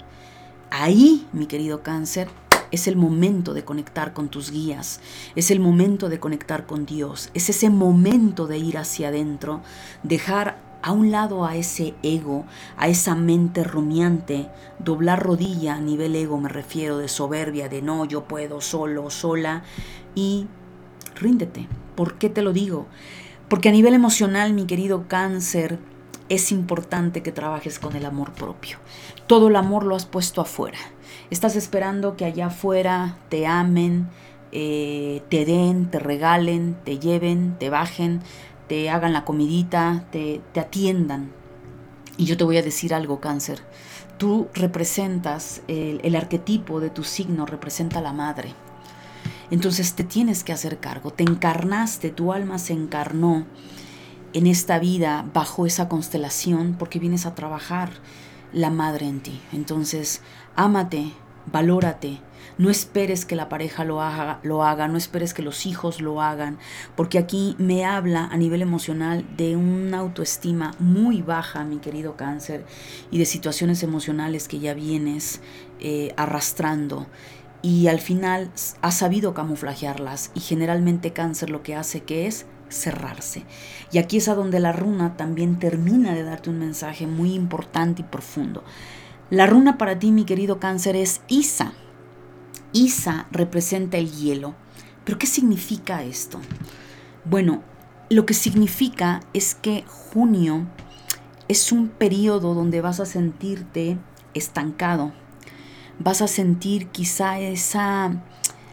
[0.69, 2.27] ahí, mi querido cáncer,
[2.69, 4.99] es el momento de conectar con tus guías,
[5.35, 9.61] es el momento de conectar con Dios, es ese momento de ir hacia adentro,
[10.03, 12.45] dejar a un lado a ese ego,
[12.77, 18.05] a esa mente rumiante, doblar rodilla a nivel ego, me refiero de soberbia, de no,
[18.05, 19.63] yo puedo solo, sola,
[20.13, 20.45] y
[21.15, 21.67] ríndete.
[21.95, 22.87] ¿Por qué te lo digo?
[23.53, 25.77] Porque a nivel emocional, mi querido cáncer,
[26.27, 28.79] es importante que trabajes con el amor propio.
[29.27, 30.79] Todo el amor lo has puesto afuera.
[31.29, 34.09] Estás esperando que allá afuera te amen,
[34.51, 38.21] eh, te den, te regalen, te lleven, te bajen,
[38.67, 41.31] te hagan la comidita, te, te atiendan.
[42.17, 43.61] Y yo te voy a decir algo, cáncer.
[44.17, 48.55] Tú representas, el, el arquetipo de tu signo representa a la madre.
[49.51, 53.45] Entonces te tienes que hacer cargo, te encarnaste, tu alma se encarnó
[54.33, 57.91] en esta vida bajo esa constelación porque vienes a trabajar
[58.51, 59.41] la madre en ti.
[59.51, 60.21] Entonces,
[60.55, 61.11] ámate,
[61.51, 62.19] valórate,
[62.57, 66.21] no esperes que la pareja lo haga, lo haga, no esperes que los hijos lo
[66.21, 66.57] hagan,
[66.95, 72.65] porque aquí me habla a nivel emocional de una autoestima muy baja, mi querido cáncer,
[73.11, 75.41] y de situaciones emocionales que ya vienes
[75.79, 77.07] eh, arrastrando
[77.63, 83.45] y al final ha sabido camuflajearlas y generalmente cáncer lo que hace que es cerrarse.
[83.91, 88.01] Y aquí es a donde la runa también termina de darte un mensaje muy importante
[88.01, 88.63] y profundo.
[89.29, 91.73] La runa para ti, mi querido cáncer, es Isa.
[92.73, 94.55] Isa representa el hielo.
[95.05, 96.39] ¿Pero qué significa esto?
[97.23, 97.63] Bueno,
[98.09, 100.67] lo que significa es que junio
[101.47, 103.97] es un periodo donde vas a sentirte
[104.33, 105.13] estancado,
[106.03, 108.21] vas a sentir quizá esa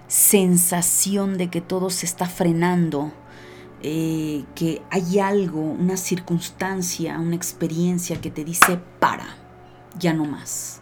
[0.08, 3.12] sensación de que todo se está frenando,
[3.82, 9.36] eh, que hay algo, una circunstancia, una experiencia que te dice para,
[9.98, 10.80] ya no más.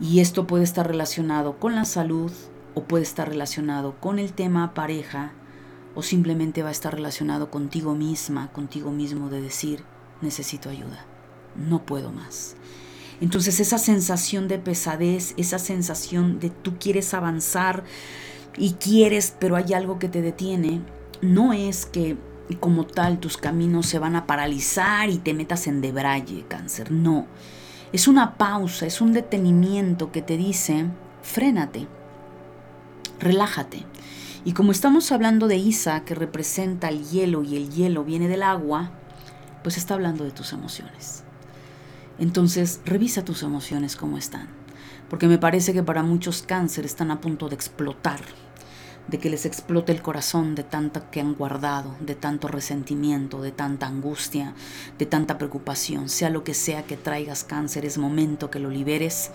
[0.00, 2.32] Y esto puede estar relacionado con la salud
[2.74, 5.32] o puede estar relacionado con el tema pareja
[5.94, 9.84] o simplemente va a estar relacionado contigo misma, contigo mismo de decir,
[10.22, 11.04] necesito ayuda,
[11.54, 12.56] no puedo más.
[13.20, 17.84] Entonces esa sensación de pesadez, esa sensación de tú quieres avanzar
[18.56, 20.80] y quieres, pero hay algo que te detiene,
[21.20, 22.16] no es que
[22.58, 27.26] como tal tus caminos se van a paralizar y te metas en debraye, cáncer, no.
[27.92, 30.86] Es una pausa, es un detenimiento que te dice,
[31.22, 31.86] frénate,
[33.18, 33.84] relájate.
[34.44, 38.42] Y como estamos hablando de Isa, que representa el hielo y el hielo viene del
[38.42, 38.90] agua,
[39.62, 41.24] pues está hablando de tus emociones.
[42.20, 44.46] Entonces, revisa tus emociones cómo están,
[45.08, 48.20] porque me parece que para muchos cáncer están a punto de explotar,
[49.08, 53.52] de que les explote el corazón de tanto que han guardado, de tanto resentimiento, de
[53.52, 54.52] tanta angustia,
[54.98, 56.10] de tanta preocupación.
[56.10, 59.30] Sea lo que sea que traigas cáncer, es momento que lo liberes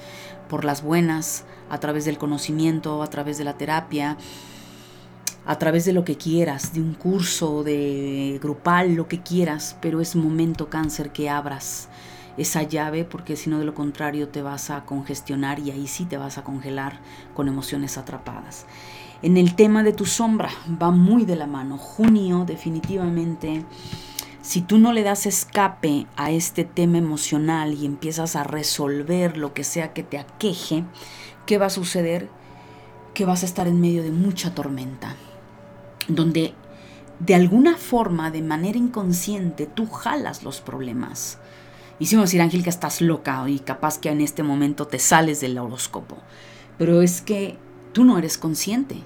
[0.48, 4.15] por las buenas, a través del conocimiento, a través de la terapia,
[5.48, 10.02] a través de lo que quieras, de un curso, de grupal, lo que quieras, pero
[10.02, 11.89] es momento cáncer que abras
[12.38, 16.06] esa llave porque si no de lo contrario te vas a congestionar y ahí sí
[16.06, 17.00] te vas a congelar
[17.34, 18.65] con emociones atrapadas.
[19.21, 20.50] En el tema de tu sombra
[20.82, 21.78] va muy de la mano.
[21.78, 23.65] Junio definitivamente
[24.45, 29.56] si tú no le das escape a este tema emocional y empiezas a resolver lo
[29.56, 30.84] que sea que te aqueje,
[31.48, 32.30] ¿qué va a suceder?
[33.15, 35.15] Que vas a estar en medio de mucha tormenta,
[36.08, 36.54] donde
[37.19, 41.39] de alguna forma, de manera inconsciente, tú jalas los problemas.
[41.98, 45.58] Hicimos decir, Ángel, que estás loca y capaz que en este momento te sales del
[45.58, 46.18] horóscopo.
[46.78, 47.58] Pero es que
[47.94, 48.98] tú no eres consciente.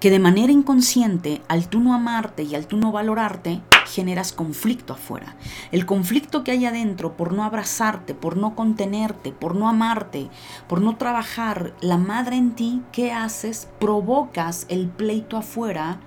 [0.00, 4.94] Que de manera inconsciente, al tú no amarte y al tú no valorarte, generas conflicto
[4.94, 5.36] afuera.
[5.70, 10.30] El conflicto que hay adentro por no abrazarte, por no contenerte, por no amarte,
[10.68, 13.68] por no trabajar la madre en ti, ¿qué haces?
[13.78, 16.00] Provocas el pleito afuera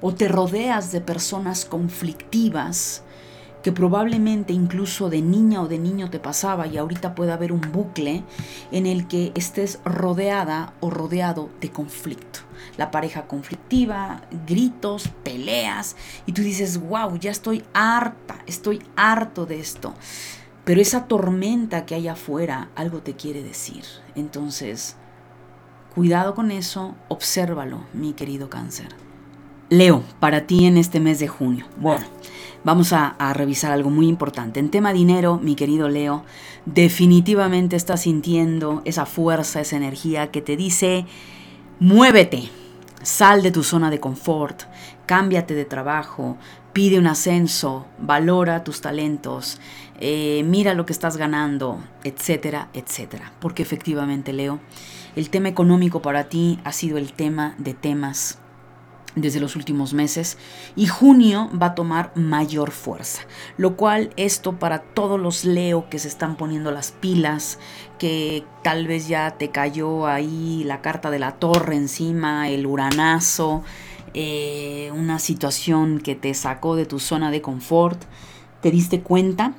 [0.00, 3.02] o te rodeas de personas conflictivas
[3.62, 7.60] que probablemente incluso de niña o de niño te pasaba y ahorita puede haber un
[7.60, 8.24] bucle
[8.70, 12.40] en el que estés rodeada o rodeado de conflicto.
[12.76, 15.96] La pareja conflictiva, gritos, peleas
[16.26, 19.94] y tú dices, wow, ya estoy harta, estoy harto de esto.
[20.64, 23.84] Pero esa tormenta que hay afuera algo te quiere decir.
[24.14, 24.96] Entonces,
[25.94, 28.88] cuidado con eso, obsérvalo, mi querido cáncer.
[29.72, 31.66] Leo, para ti en este mes de junio.
[31.78, 32.04] Bueno
[32.64, 34.60] vamos a, revisar algo muy importante.
[34.60, 36.24] En tema dinero, mi querido Leo,
[36.66, 41.06] definitivamente estás sintiendo esa fuerza, esa energía que te dice,
[41.80, 42.50] muévete,
[43.02, 44.62] sal de tu zona de confort,
[45.06, 46.36] cámbiate de trabajo,
[46.72, 49.60] pide un ascenso, valora tus talentos,
[50.00, 53.32] eh, mira lo que estás ganando, etcétera, etcétera.
[53.40, 54.60] Porque efectivamente, Leo,
[55.16, 58.38] el tema económico para ti ha sido el tema de temas
[59.14, 60.38] desde los últimos meses
[60.74, 63.22] y junio va a tomar mayor fuerza,
[63.56, 67.58] lo cual esto para todos los Leo que se están poniendo las pilas,
[67.98, 73.62] que tal vez ya te cayó ahí la carta de la torre encima, el uranazo,
[74.14, 78.02] eh, una situación que te sacó de tu zona de confort,
[78.60, 79.54] te diste cuenta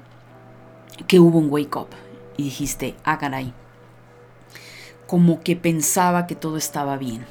[1.08, 1.90] que hubo un wake up
[2.38, 3.54] y dijiste, ah caray,
[5.08, 7.26] como que pensaba que todo estaba bien.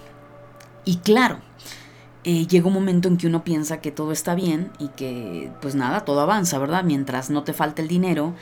[0.84, 1.38] Y claro,
[2.24, 5.74] eh, llega un momento en que uno piensa que todo está bien y que pues
[5.74, 6.84] nada, todo avanza, ¿verdad?
[6.84, 8.34] Mientras no te falte el dinero,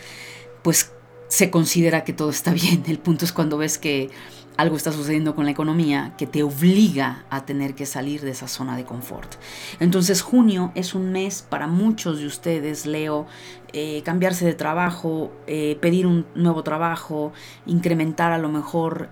[0.62, 0.92] pues
[1.28, 2.84] se considera que todo está bien.
[2.86, 4.10] El punto es cuando ves que
[4.58, 8.48] algo está sucediendo con la economía que te obliga a tener que salir de esa
[8.48, 9.36] zona de confort.
[9.78, 13.26] Entonces junio es un mes para muchos de ustedes, Leo,
[13.72, 17.32] eh, cambiarse de trabajo, eh, pedir un nuevo trabajo,
[17.64, 19.08] incrementar a lo mejor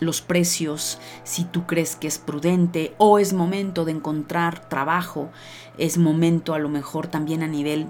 [0.00, 5.30] los precios si tú crees que es prudente o es momento de encontrar trabajo,
[5.78, 7.86] es momento a lo mejor también a nivel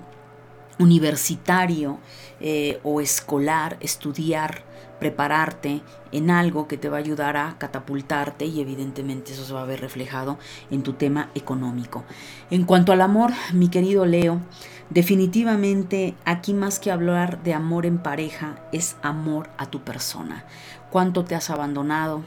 [0.78, 1.98] universitario
[2.40, 4.64] eh, o escolar, estudiar,
[4.98, 9.62] prepararte en algo que te va a ayudar a catapultarte y evidentemente eso se va
[9.62, 10.38] a ver reflejado
[10.70, 12.04] en tu tema económico.
[12.50, 14.40] En cuanto al amor, mi querido Leo,
[14.90, 20.44] definitivamente aquí más que hablar de amor en pareja es amor a tu persona.
[20.90, 22.24] Cuánto te has abandonado,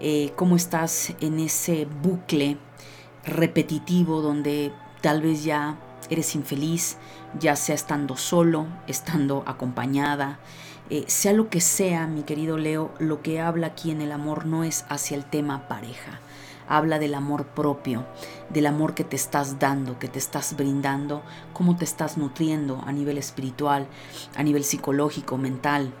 [0.00, 2.56] eh, cómo estás en ese bucle
[3.24, 5.76] repetitivo donde tal vez ya
[6.10, 6.96] eres infeliz,
[7.38, 10.38] ya sea estando solo, estando acompañada,
[10.90, 14.46] eh, sea lo que sea, mi querido Leo, lo que habla aquí en el amor
[14.46, 16.20] no es hacia el tema pareja,
[16.68, 18.06] habla del amor propio,
[18.50, 21.22] del amor que te estás dando, que te estás brindando,
[21.52, 23.86] cómo te estás nutriendo a nivel espiritual,
[24.36, 25.92] a nivel psicológico, mental,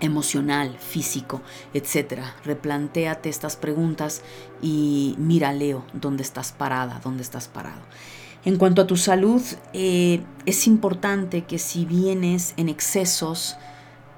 [0.00, 1.42] emocional, físico,
[1.74, 2.34] etcétera.
[2.44, 4.22] Replantéate estas preguntas
[4.62, 7.82] y mira, Leo, dónde estás parada, dónde estás parado.
[8.44, 9.42] En cuanto a tu salud,
[9.74, 13.56] eh, es importante que si vienes en excesos,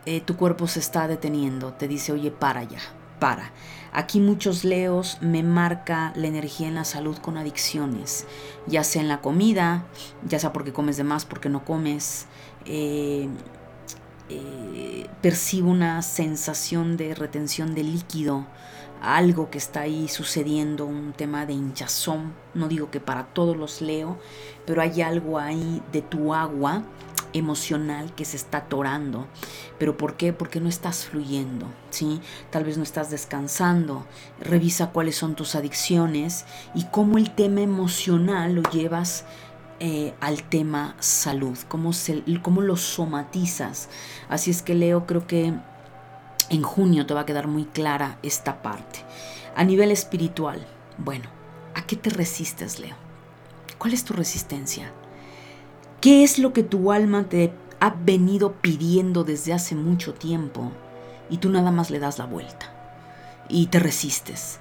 [0.07, 2.79] eh, tu cuerpo se está deteniendo, te dice, oye, para ya,
[3.18, 3.51] para.
[3.94, 8.26] Aquí muchos leos me marca la energía en la salud con adicciones,
[8.66, 9.85] ya sea en la comida,
[10.26, 12.26] ya sea porque comes de más, porque no comes.
[12.64, 13.28] Eh,
[14.31, 18.46] eh, percibo una sensación de retención de líquido,
[19.02, 22.33] algo que está ahí sucediendo, un tema de hinchazón.
[22.55, 24.18] No digo que para todos los leo,
[24.64, 26.83] pero hay algo ahí de tu agua
[27.32, 29.26] emocional que se está atorando.
[29.78, 30.32] ¿Pero por qué?
[30.32, 32.20] Porque no estás fluyendo, ¿sí?
[32.50, 34.06] Tal vez no estás descansando.
[34.40, 39.24] Revisa cuáles son tus adicciones y cómo el tema emocional lo llevas
[39.80, 43.88] eh, al tema salud, cómo, se, cómo lo somatizas.
[44.28, 45.52] Así es que Leo, creo que
[46.50, 49.00] en junio te va a quedar muy clara esta parte.
[49.56, 50.64] A nivel espiritual,
[50.98, 51.28] bueno,
[51.74, 52.94] ¿a qué te resistes, Leo?
[53.78, 54.92] ¿Cuál es tu resistencia?
[56.03, 60.71] ¿Qué es lo que tu alma te ha venido pidiendo desde hace mucho tiempo
[61.31, 62.71] y tú nada más le das la vuelta
[63.48, 64.59] y te resistes?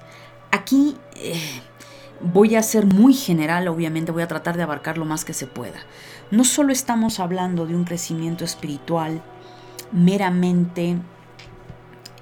[0.50, 1.62] Aquí eh,
[2.24, 5.48] Voy a ser muy general, obviamente voy a tratar de abarcar lo más que se
[5.48, 5.80] pueda.
[6.30, 9.20] no solo estamos hablando de un crecimiento espiritual
[9.90, 10.98] meramente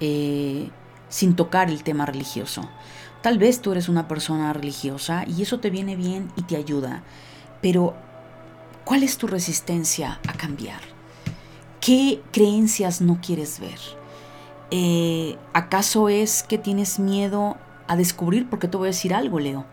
[0.01, 0.71] eh,
[1.11, 2.69] sin tocar el tema religioso.
[3.21, 7.03] Tal vez tú eres una persona religiosa y eso te viene bien y te ayuda,
[7.61, 7.95] pero
[8.91, 10.81] ¿cuál es tu resistencia a cambiar?
[11.81, 13.79] ¿Qué creencias no quieres ver?
[14.73, 18.51] Eh, ¿Acaso es que tienes miedo a descubrir?
[18.51, 19.65] Porque te voy a decir algo, Leo.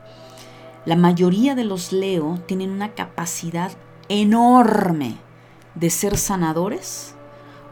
[0.86, 3.72] La mayoría de los Leo tienen una capacidad
[4.07, 5.18] enorme
[5.74, 7.15] de ser sanadores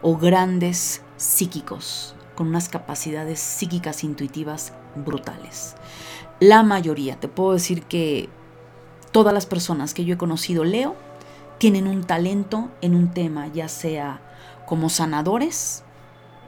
[0.01, 5.75] o grandes psíquicos, con unas capacidades psíquicas intuitivas brutales.
[6.39, 8.29] La mayoría, te puedo decir que
[9.11, 11.05] todas las personas que yo he conocido Leo
[11.57, 14.21] tienen un talento en un tema, ya sea
[14.65, 15.83] como sanadores,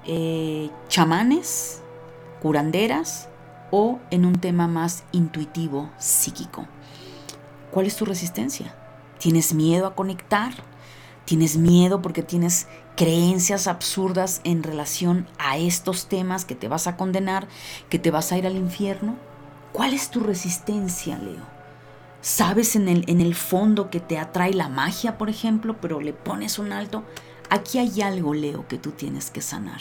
[0.05, 1.81] eh, chamanes,
[2.41, 3.29] curanderas
[3.71, 6.67] o en un tema más intuitivo, psíquico.
[7.71, 8.73] ¿Cuál es tu resistencia?
[9.19, 10.53] ¿Tienes miedo a conectar?
[11.25, 16.95] ¿Tienes miedo porque tienes creencias absurdas en relación a estos temas que te vas a
[16.95, 17.47] condenar,
[17.89, 19.15] que te vas a ir al infierno?
[19.73, 21.56] ¿Cuál es tu resistencia, Leo?
[22.21, 26.13] ¿Sabes en el, en el fondo que te atrae la magia, por ejemplo, pero le
[26.13, 27.03] pones un alto?
[27.49, 29.79] Aquí hay algo, Leo, que tú tienes que sanar.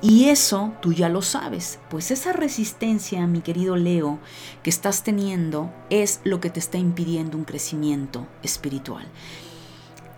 [0.00, 4.20] Y eso tú ya lo sabes, pues esa resistencia, mi querido Leo,
[4.62, 9.08] que estás teniendo es lo que te está impidiendo un crecimiento espiritual.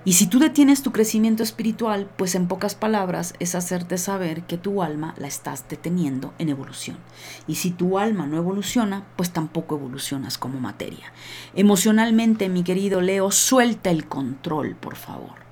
[0.07, 4.59] Y si tú detienes tu crecimiento espiritual, pues en pocas palabras es hacerte saber que
[4.59, 6.99] tu alma la estás deteniendo en evolución.
[7.47, 11.11] Y si tu alma no evoluciona, pues tampoco evolucionas como materia.
[11.55, 15.43] Emocionalmente, mi querido Leo, suelta el control, por favor.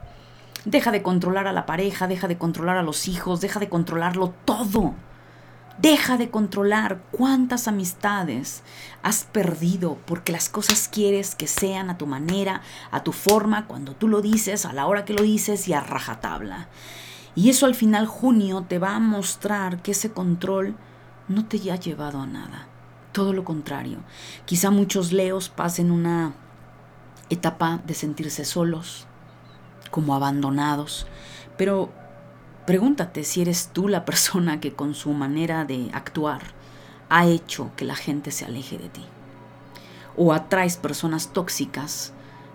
[0.67, 4.35] Deja de controlar a la pareja, deja de controlar a los hijos, deja de controlarlo
[4.45, 4.95] todo.
[5.79, 8.63] Deja de controlar cuántas amistades
[9.03, 12.61] has perdido porque las cosas quieres que sean a tu manera,
[12.91, 15.81] a tu forma, cuando tú lo dices, a la hora que lo dices y a
[15.81, 16.69] rajatabla.
[17.35, 20.77] Y eso al final junio te va a mostrar que ese control
[21.29, 22.67] no te ha llevado a nada.
[23.13, 23.99] Todo lo contrario.
[24.45, 26.35] Quizá muchos leos pasen una
[27.31, 29.07] etapa de sentirse solos,
[29.91, 31.07] como abandonados,
[31.57, 31.91] pero
[32.67, 36.43] Pregúntate si eres tú la persona que con su manera de actuar
[37.09, 39.05] ha hecho que la gente se aleje de ti.
[40.17, 42.13] O atraes personas tóxicas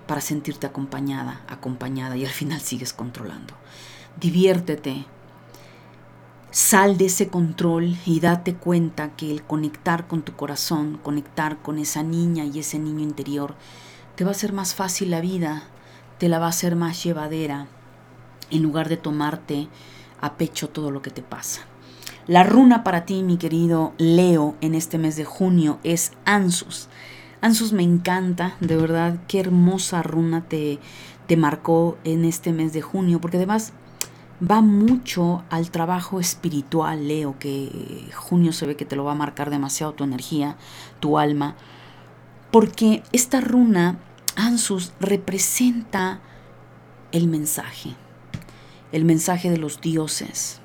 [0.07, 3.53] para sentirte acompañada, acompañada y al final sigues controlando.
[4.19, 5.05] Diviértete.
[6.51, 11.77] Sal de ese control y date cuenta que el conectar con tu corazón, conectar con
[11.77, 13.55] esa niña y ese niño interior,
[14.15, 15.63] te va a hacer más fácil la vida,
[16.17, 17.67] te la va a hacer más llevadera,
[18.49, 19.67] en lugar de tomarte
[20.21, 21.61] a pecho todo lo que te pasa.
[22.27, 26.89] La runa para ti, mi querido Leo, en este mes de junio es Ansus.
[27.39, 30.79] Ansus me encanta, de verdad, qué hermosa runa te,
[31.27, 33.71] te marcó en este mes de junio, porque además
[34.41, 39.15] va mucho al trabajo espiritual, Leo, que junio se ve que te lo va a
[39.15, 40.57] marcar demasiado tu energía,
[40.99, 41.55] tu alma,
[42.51, 43.99] porque esta runa,
[44.35, 46.19] Ansus, representa
[47.11, 47.95] el mensaje
[48.91, 50.59] el mensaje de los dioses,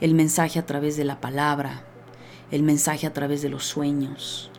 [0.00, 1.84] el mensaje a través de la palabra,
[2.50, 4.50] el mensaje a través de los sueños,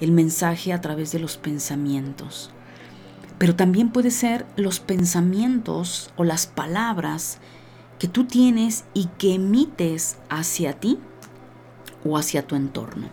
[0.00, 2.50] el mensaje a través de los pensamientos.
[3.38, 7.38] Pero también puede ser los pensamientos o las palabras
[7.98, 10.98] que tú tienes y que emites hacia ti
[12.04, 13.08] o hacia tu entorno.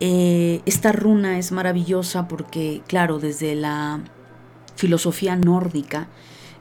[0.00, 4.00] Eh, esta runa es maravillosa porque, claro, desde la
[4.74, 6.08] filosofía nórdica,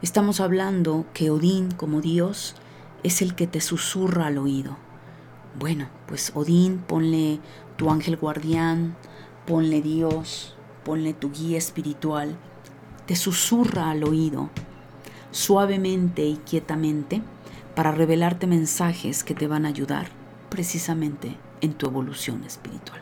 [0.04, 2.56] Estamos hablando que Odín como Dios
[3.04, 4.76] es el que te susurra al oído.
[5.58, 7.40] Bueno, pues Odín, ponle
[7.78, 8.98] tu ángel guardián,
[9.48, 12.36] ponle Dios, ponle tu guía espiritual,
[13.06, 14.50] te susurra al oído,
[15.32, 17.22] suavemente y quietamente,
[17.74, 20.08] para revelarte mensajes que te van a ayudar
[20.50, 23.00] precisamente en tu evolución espiritual.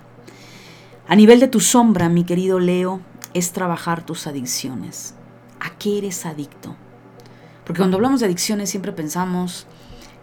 [1.08, 3.02] A nivel de tu sombra, mi querido Leo,
[3.34, 5.16] es trabajar tus adicciones.
[5.60, 6.76] ¿A qué eres adicto?
[7.66, 9.68] Porque cuando hablamos de adicciones siempre pensamos,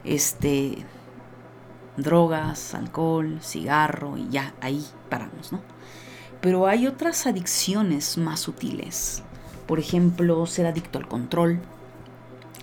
[0.04, 0.84] este,
[1.96, 5.60] drogas, alcohol, cigarro y ya, ahí paramos, ¿no?
[6.40, 9.22] Pero hay otras adicciones más sutiles.
[9.66, 11.60] Por ejemplo, ser adicto al control,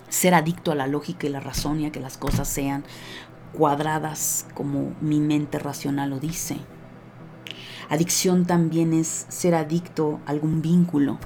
[0.08, 2.84] ser adicto a la lógica y la razón y a que las cosas sean
[3.52, 6.56] cuadradas como mi mente racional lo dice.
[7.88, 11.18] Adicción también es ser adicto a algún vínculo,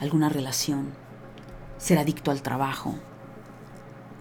[0.00, 1.01] alguna relación
[1.82, 2.94] ser adicto al trabajo,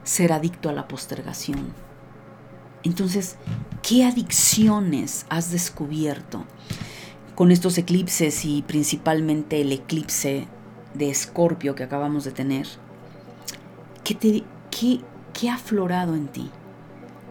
[0.03, 1.73] ser adicto a la postergación.
[2.81, 3.35] Entonces,
[3.83, 6.43] ¿qué adicciones has descubierto
[7.35, 10.47] con estos eclipses y principalmente el eclipse
[10.95, 12.67] de escorpio que acabamos de tener,
[14.03, 15.01] ¿qué, te, qué,
[15.31, 16.49] qué ha aflorado en ti?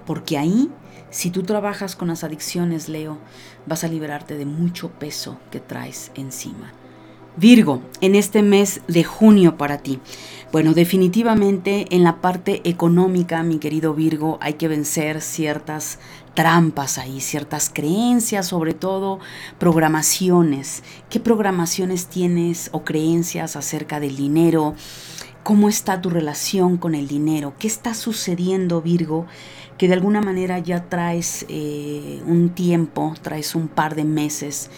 [0.07, 0.70] Porque ahí,
[1.11, 3.18] si tú trabajas con las adicciones, Leo,
[3.66, 6.72] vas a liberarte de mucho peso que traes encima.
[7.41, 9.99] Virgo, en este mes de junio para ti.
[10.53, 16.01] Bueno, definitivamente en la parte económica, mi querido Virgo, hay que vencer ciertas
[16.34, 19.20] trampas ahí, ciertas creencias, sobre todo
[19.59, 20.82] programaciones.
[21.09, 24.74] ¿Qué programaciones tienes o creencias acerca del dinero?
[25.43, 27.55] ¿Cómo está tu relación con el dinero?
[27.59, 29.24] ¿Qué está sucediendo, Virgo?
[29.78, 34.68] Que de alguna manera ya traes eh, un tiempo, traes un par de meses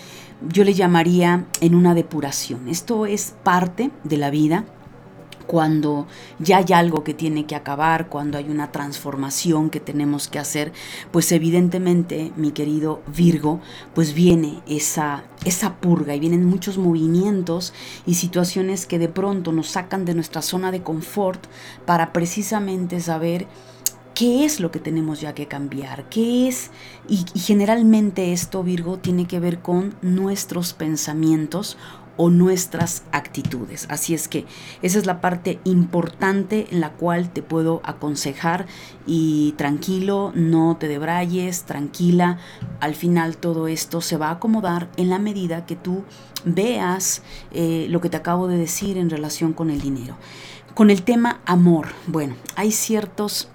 [0.49, 2.68] yo le llamaría en una depuración.
[2.68, 4.64] Esto es parte de la vida
[5.47, 6.07] cuando
[6.38, 10.72] ya hay algo que tiene que acabar, cuando hay una transformación que tenemos que hacer,
[11.11, 13.61] pues evidentemente, mi querido Virgo,
[13.95, 17.74] pues viene esa, esa purga y vienen muchos movimientos
[18.07, 21.45] y situaciones que de pronto nos sacan de nuestra zona de confort
[21.84, 23.47] para precisamente saber
[24.15, 26.09] ¿Qué es lo que tenemos ya que cambiar?
[26.11, 26.71] ¿Qué es?
[27.09, 31.79] Y, generalmente esto, Virgo, tiene que ver con nuestros pensamientos
[32.19, 33.87] o nuestras actitudes.
[33.89, 34.45] Así es que
[34.83, 38.67] esa es la parte importante en la cual te puedo aconsejar
[39.07, 42.39] y tranquilo, no te debrayes, tranquila.
[42.81, 46.05] Al final todo esto se va a acomodar en la medida que tú
[46.45, 50.19] veas eh, lo que te acabo de decir en relación con el dinero.
[50.75, 53.52] Con el tema amor, bueno, hay ciertos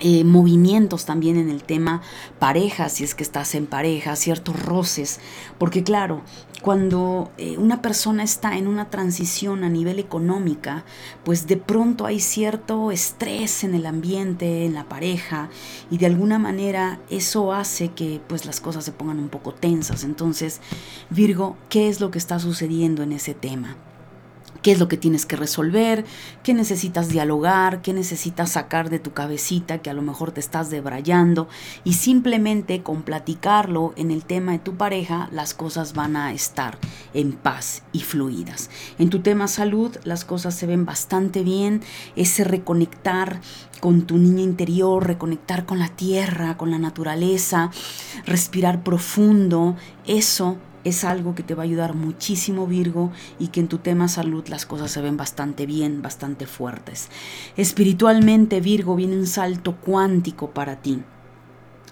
[0.00, 2.02] eh, movimientos también en el tema
[2.38, 5.20] pareja, si es que estás en pareja, ciertos roces,
[5.58, 6.22] porque claro,
[6.62, 10.84] cuando eh, una persona está en una transición a nivel económica,
[11.24, 15.48] pues de pronto hay cierto estrés en el ambiente, en la pareja,
[15.90, 20.04] y de alguna manera eso hace que pues las cosas se pongan un poco tensas.
[20.04, 20.60] Entonces,
[21.08, 23.76] Virgo, ¿qué es lo que está sucediendo en ese tema?
[24.62, 26.04] Qué es lo que tienes que resolver,
[26.42, 30.70] qué necesitas dialogar, qué necesitas sacar de tu cabecita que a lo mejor te estás
[30.70, 31.48] debrayando
[31.84, 36.78] y simplemente con platicarlo en el tema de tu pareja las cosas van a estar
[37.14, 38.70] en paz y fluidas.
[38.98, 41.82] En tu tema salud las cosas se ven bastante bien,
[42.16, 43.40] ese reconectar
[43.80, 47.70] con tu niña interior, reconectar con la tierra, con la naturaleza,
[48.26, 53.68] respirar profundo, eso es algo que te va a ayudar muchísimo Virgo y que en
[53.68, 57.08] tu tema salud las cosas se ven bastante bien, bastante fuertes.
[57.56, 61.02] Espiritualmente Virgo viene un salto cuántico para ti.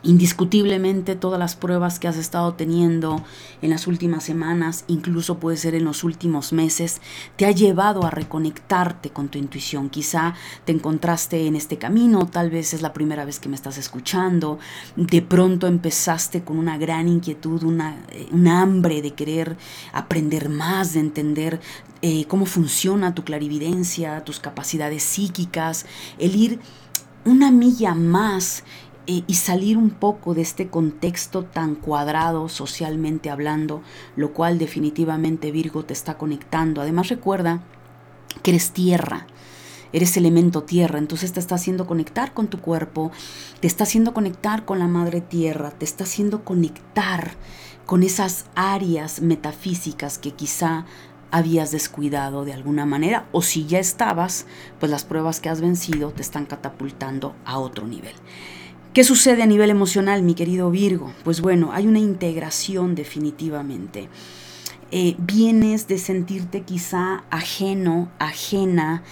[0.03, 3.25] Indiscutiblemente todas las pruebas que has estado teniendo
[3.63, 7.01] en las últimas semanas, incluso puede ser en los últimos meses,
[7.37, 9.91] te ha llevado a reconectarte con tu intuición.
[9.91, 10.35] Quizá
[10.65, 14.61] te encontraste en este camino, tal vez es la primera vez que me estás escuchando,
[14.95, 19.57] de pronto empezaste con una gran inquietud, una, eh, hambre de querer
[19.93, 21.61] aprender más, de entender
[22.03, 25.87] eh, cómo funciona tu clarividencia, tus capacidades psíquicas,
[26.19, 26.61] el ir
[27.25, 28.65] una milla más
[29.11, 33.83] y salir un poco de este contexto tan cuadrado socialmente hablando,
[34.17, 36.83] lo cual definitivamente Virgo te está conectando.
[36.83, 37.65] Además recuerda
[38.43, 39.27] que eres tierra,
[39.95, 43.11] eres elemento tierra, entonces te está haciendo conectar con tu cuerpo,
[43.61, 47.33] te está haciendo conectar con la madre tierra, te está haciendo conectar
[47.87, 50.85] con esas áreas metafísicas que quizá
[51.31, 54.47] habías descuidado de alguna manera o si ya estabas,
[54.79, 58.15] pues las pruebas que has vencido te están catapultando a otro nivel.
[58.95, 61.13] ¿Qué sucede a nivel emocional, mi querido Virgo?
[61.23, 64.09] Pues bueno, hay una integración definitivamente.
[64.91, 69.03] Eh, vienes de sentirte quizá ajeno, ajena,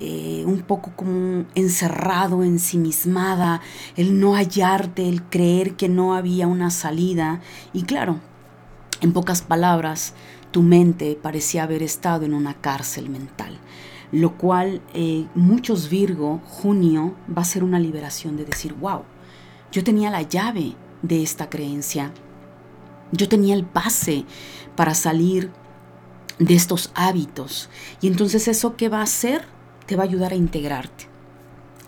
[0.00, 3.60] eh, un poco como encerrado, ensimismada,
[3.96, 7.42] el no hallarte, el creer que no había una salida.
[7.74, 8.18] Y claro,
[9.02, 10.14] en pocas palabras,
[10.50, 13.58] tu mente parecía haber estado en una cárcel mental.
[14.12, 19.02] Lo cual eh, muchos Virgo, junio, va a ser una liberación de decir, wow,
[19.76, 20.72] yo tenía la llave
[21.02, 22.10] de esta creencia.
[23.12, 24.24] Yo tenía el pase
[24.74, 25.50] para salir
[26.38, 27.68] de estos hábitos.
[28.00, 29.44] Y entonces eso que va a hacer
[29.84, 31.08] te va a ayudar a integrarte,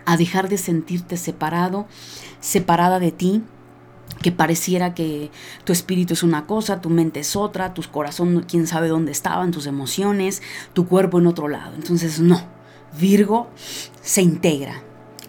[0.04, 1.86] a dejar de sentirte separado,
[2.40, 3.42] separada de ti,
[4.20, 5.30] que pareciera que
[5.64, 9.50] tu espíritu es una cosa, tu mente es otra, tu corazón quién sabe dónde estaban,
[9.50, 10.42] tus emociones,
[10.74, 11.74] tu cuerpo en otro lado.
[11.74, 12.42] Entonces no,
[13.00, 13.48] Virgo
[14.02, 14.82] se integra,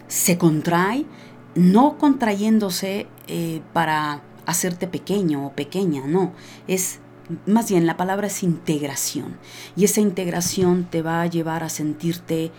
[0.08, 1.06] se contrae
[1.54, 6.32] no contrayéndose eh, para hacerte pequeño o pequeña, no,
[6.66, 7.00] es
[7.46, 9.38] más bien la palabra es integración.
[9.76, 12.50] Y esa integración te va a llevar a sentirte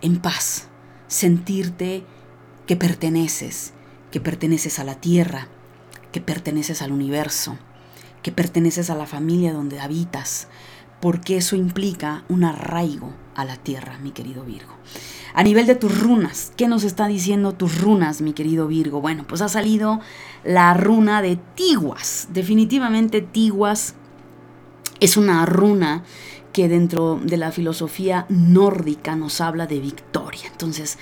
[0.00, 0.68] en paz,
[1.08, 2.04] sentirte
[2.66, 3.72] que perteneces,
[4.10, 5.48] que perteneces a la tierra,
[6.12, 7.58] que perteneces al universo,
[8.22, 10.48] que perteneces a la familia donde habitas,
[11.02, 14.72] porque eso implica un arraigo a la tierra, mi querido Virgo.
[15.34, 19.00] A nivel de tus runas, ¿qué nos está diciendo tus runas, mi querido Virgo?
[19.00, 19.98] Bueno, pues ha salido
[20.44, 22.28] la runa de Tiguas.
[22.32, 23.96] Definitivamente Tiguas
[25.00, 26.04] es una runa
[26.52, 30.46] que dentro de la filosofía nórdica nos habla de victoria.
[30.52, 30.98] Entonces,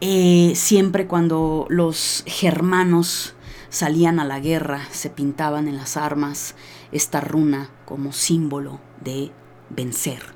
[0.00, 3.34] eh, siempre cuando los germanos
[3.68, 6.54] salían a la guerra, se pintaban en las armas
[6.90, 9.30] esta runa como símbolo de
[9.70, 10.34] vencer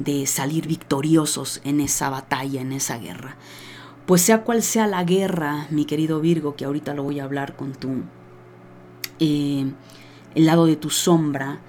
[0.00, 3.36] de salir victoriosos en esa batalla, en esa guerra.
[4.06, 7.54] Pues sea cual sea la guerra, mi querido Virgo, que ahorita lo voy a hablar
[7.54, 8.02] con tu,
[9.20, 9.70] eh,
[10.34, 11.60] el lado de tu sombra,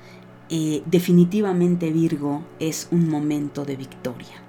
[0.49, 4.41] eh, definitivamente Virgo es un momento de victoria.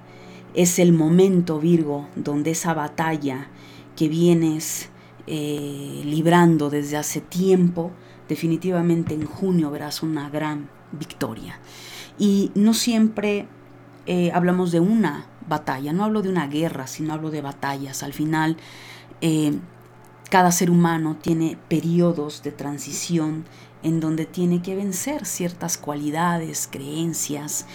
[0.54, 3.48] Es el momento, Virgo, donde esa batalla
[3.96, 4.90] que vienes
[5.26, 7.90] eh, librando desde hace tiempo,
[8.28, 11.58] definitivamente en junio verás una gran victoria.
[12.18, 13.48] Y no siempre
[14.06, 18.02] eh, hablamos de una batalla, no hablo de una guerra, sino hablo de batallas.
[18.02, 18.56] Al final,
[19.20, 19.58] eh,
[20.30, 23.44] cada ser humano tiene periodos de transición
[23.82, 27.66] en donde tiene que vencer ciertas cualidades, creencias.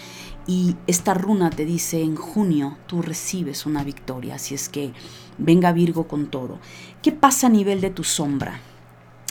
[0.48, 4.94] Y esta runa te dice en junio tú recibes una victoria, así es que
[5.38, 6.60] venga Virgo con todo.
[7.02, 8.60] ¿Qué pasa a nivel de tu sombra?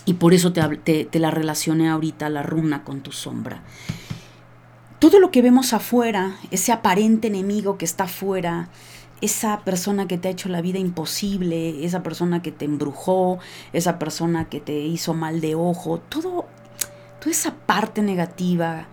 [0.07, 3.63] Y por eso te, te la relacioné ahorita la runa con tu sombra.
[4.99, 8.71] Todo lo que vemos afuera, ese aparente enemigo que está afuera,
[9.21, 13.39] esa persona que te ha hecho la vida imposible, esa persona que te embrujó,
[13.73, 16.47] esa persona que te hizo mal de ojo, todo,
[17.19, 18.87] toda esa parte negativa,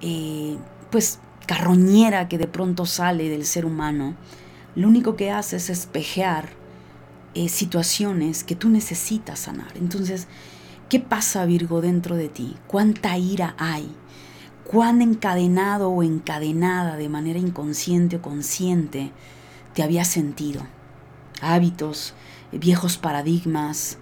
[0.00, 0.56] eh,
[0.90, 4.14] pues carroñera que de pronto sale del ser humano,
[4.74, 6.50] lo único que hace es espejear
[7.36, 9.72] eh, situaciones que tú necesitas sanar.
[9.76, 10.26] Entonces,
[10.88, 12.56] ¿qué pasa Virgo dentro de ti?
[12.66, 13.94] ¿Cuánta ira hay?
[14.66, 19.12] cuán encadenado o encadenada de manera inconsciente o consciente
[19.74, 20.62] te habías sentido.
[21.40, 22.14] Hábitos,
[22.52, 23.98] viejos paradigmas,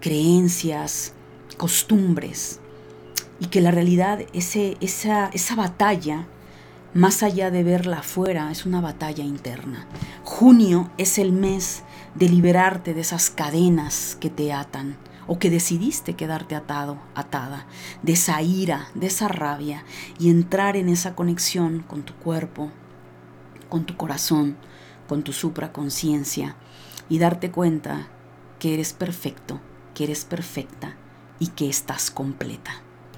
[0.00, 1.14] creencias,
[1.56, 2.60] costumbres.
[3.40, 6.26] Y que la realidad, ese, esa, esa batalla,
[6.94, 9.86] más allá de verla afuera, es una batalla interna.
[10.24, 11.82] Junio es el mes
[12.14, 14.96] de liberarte de esas cadenas que te atan
[15.26, 17.66] o que decidiste quedarte atado, atada,
[18.02, 19.84] de esa ira, de esa rabia
[20.18, 22.70] y entrar en esa conexión con tu cuerpo,
[23.68, 24.56] con tu corazón,
[25.08, 26.56] con tu supraconciencia
[27.08, 28.08] y darte cuenta
[28.58, 29.60] que eres perfecto,
[29.94, 30.96] que eres perfecta
[31.38, 32.81] y que estás completa.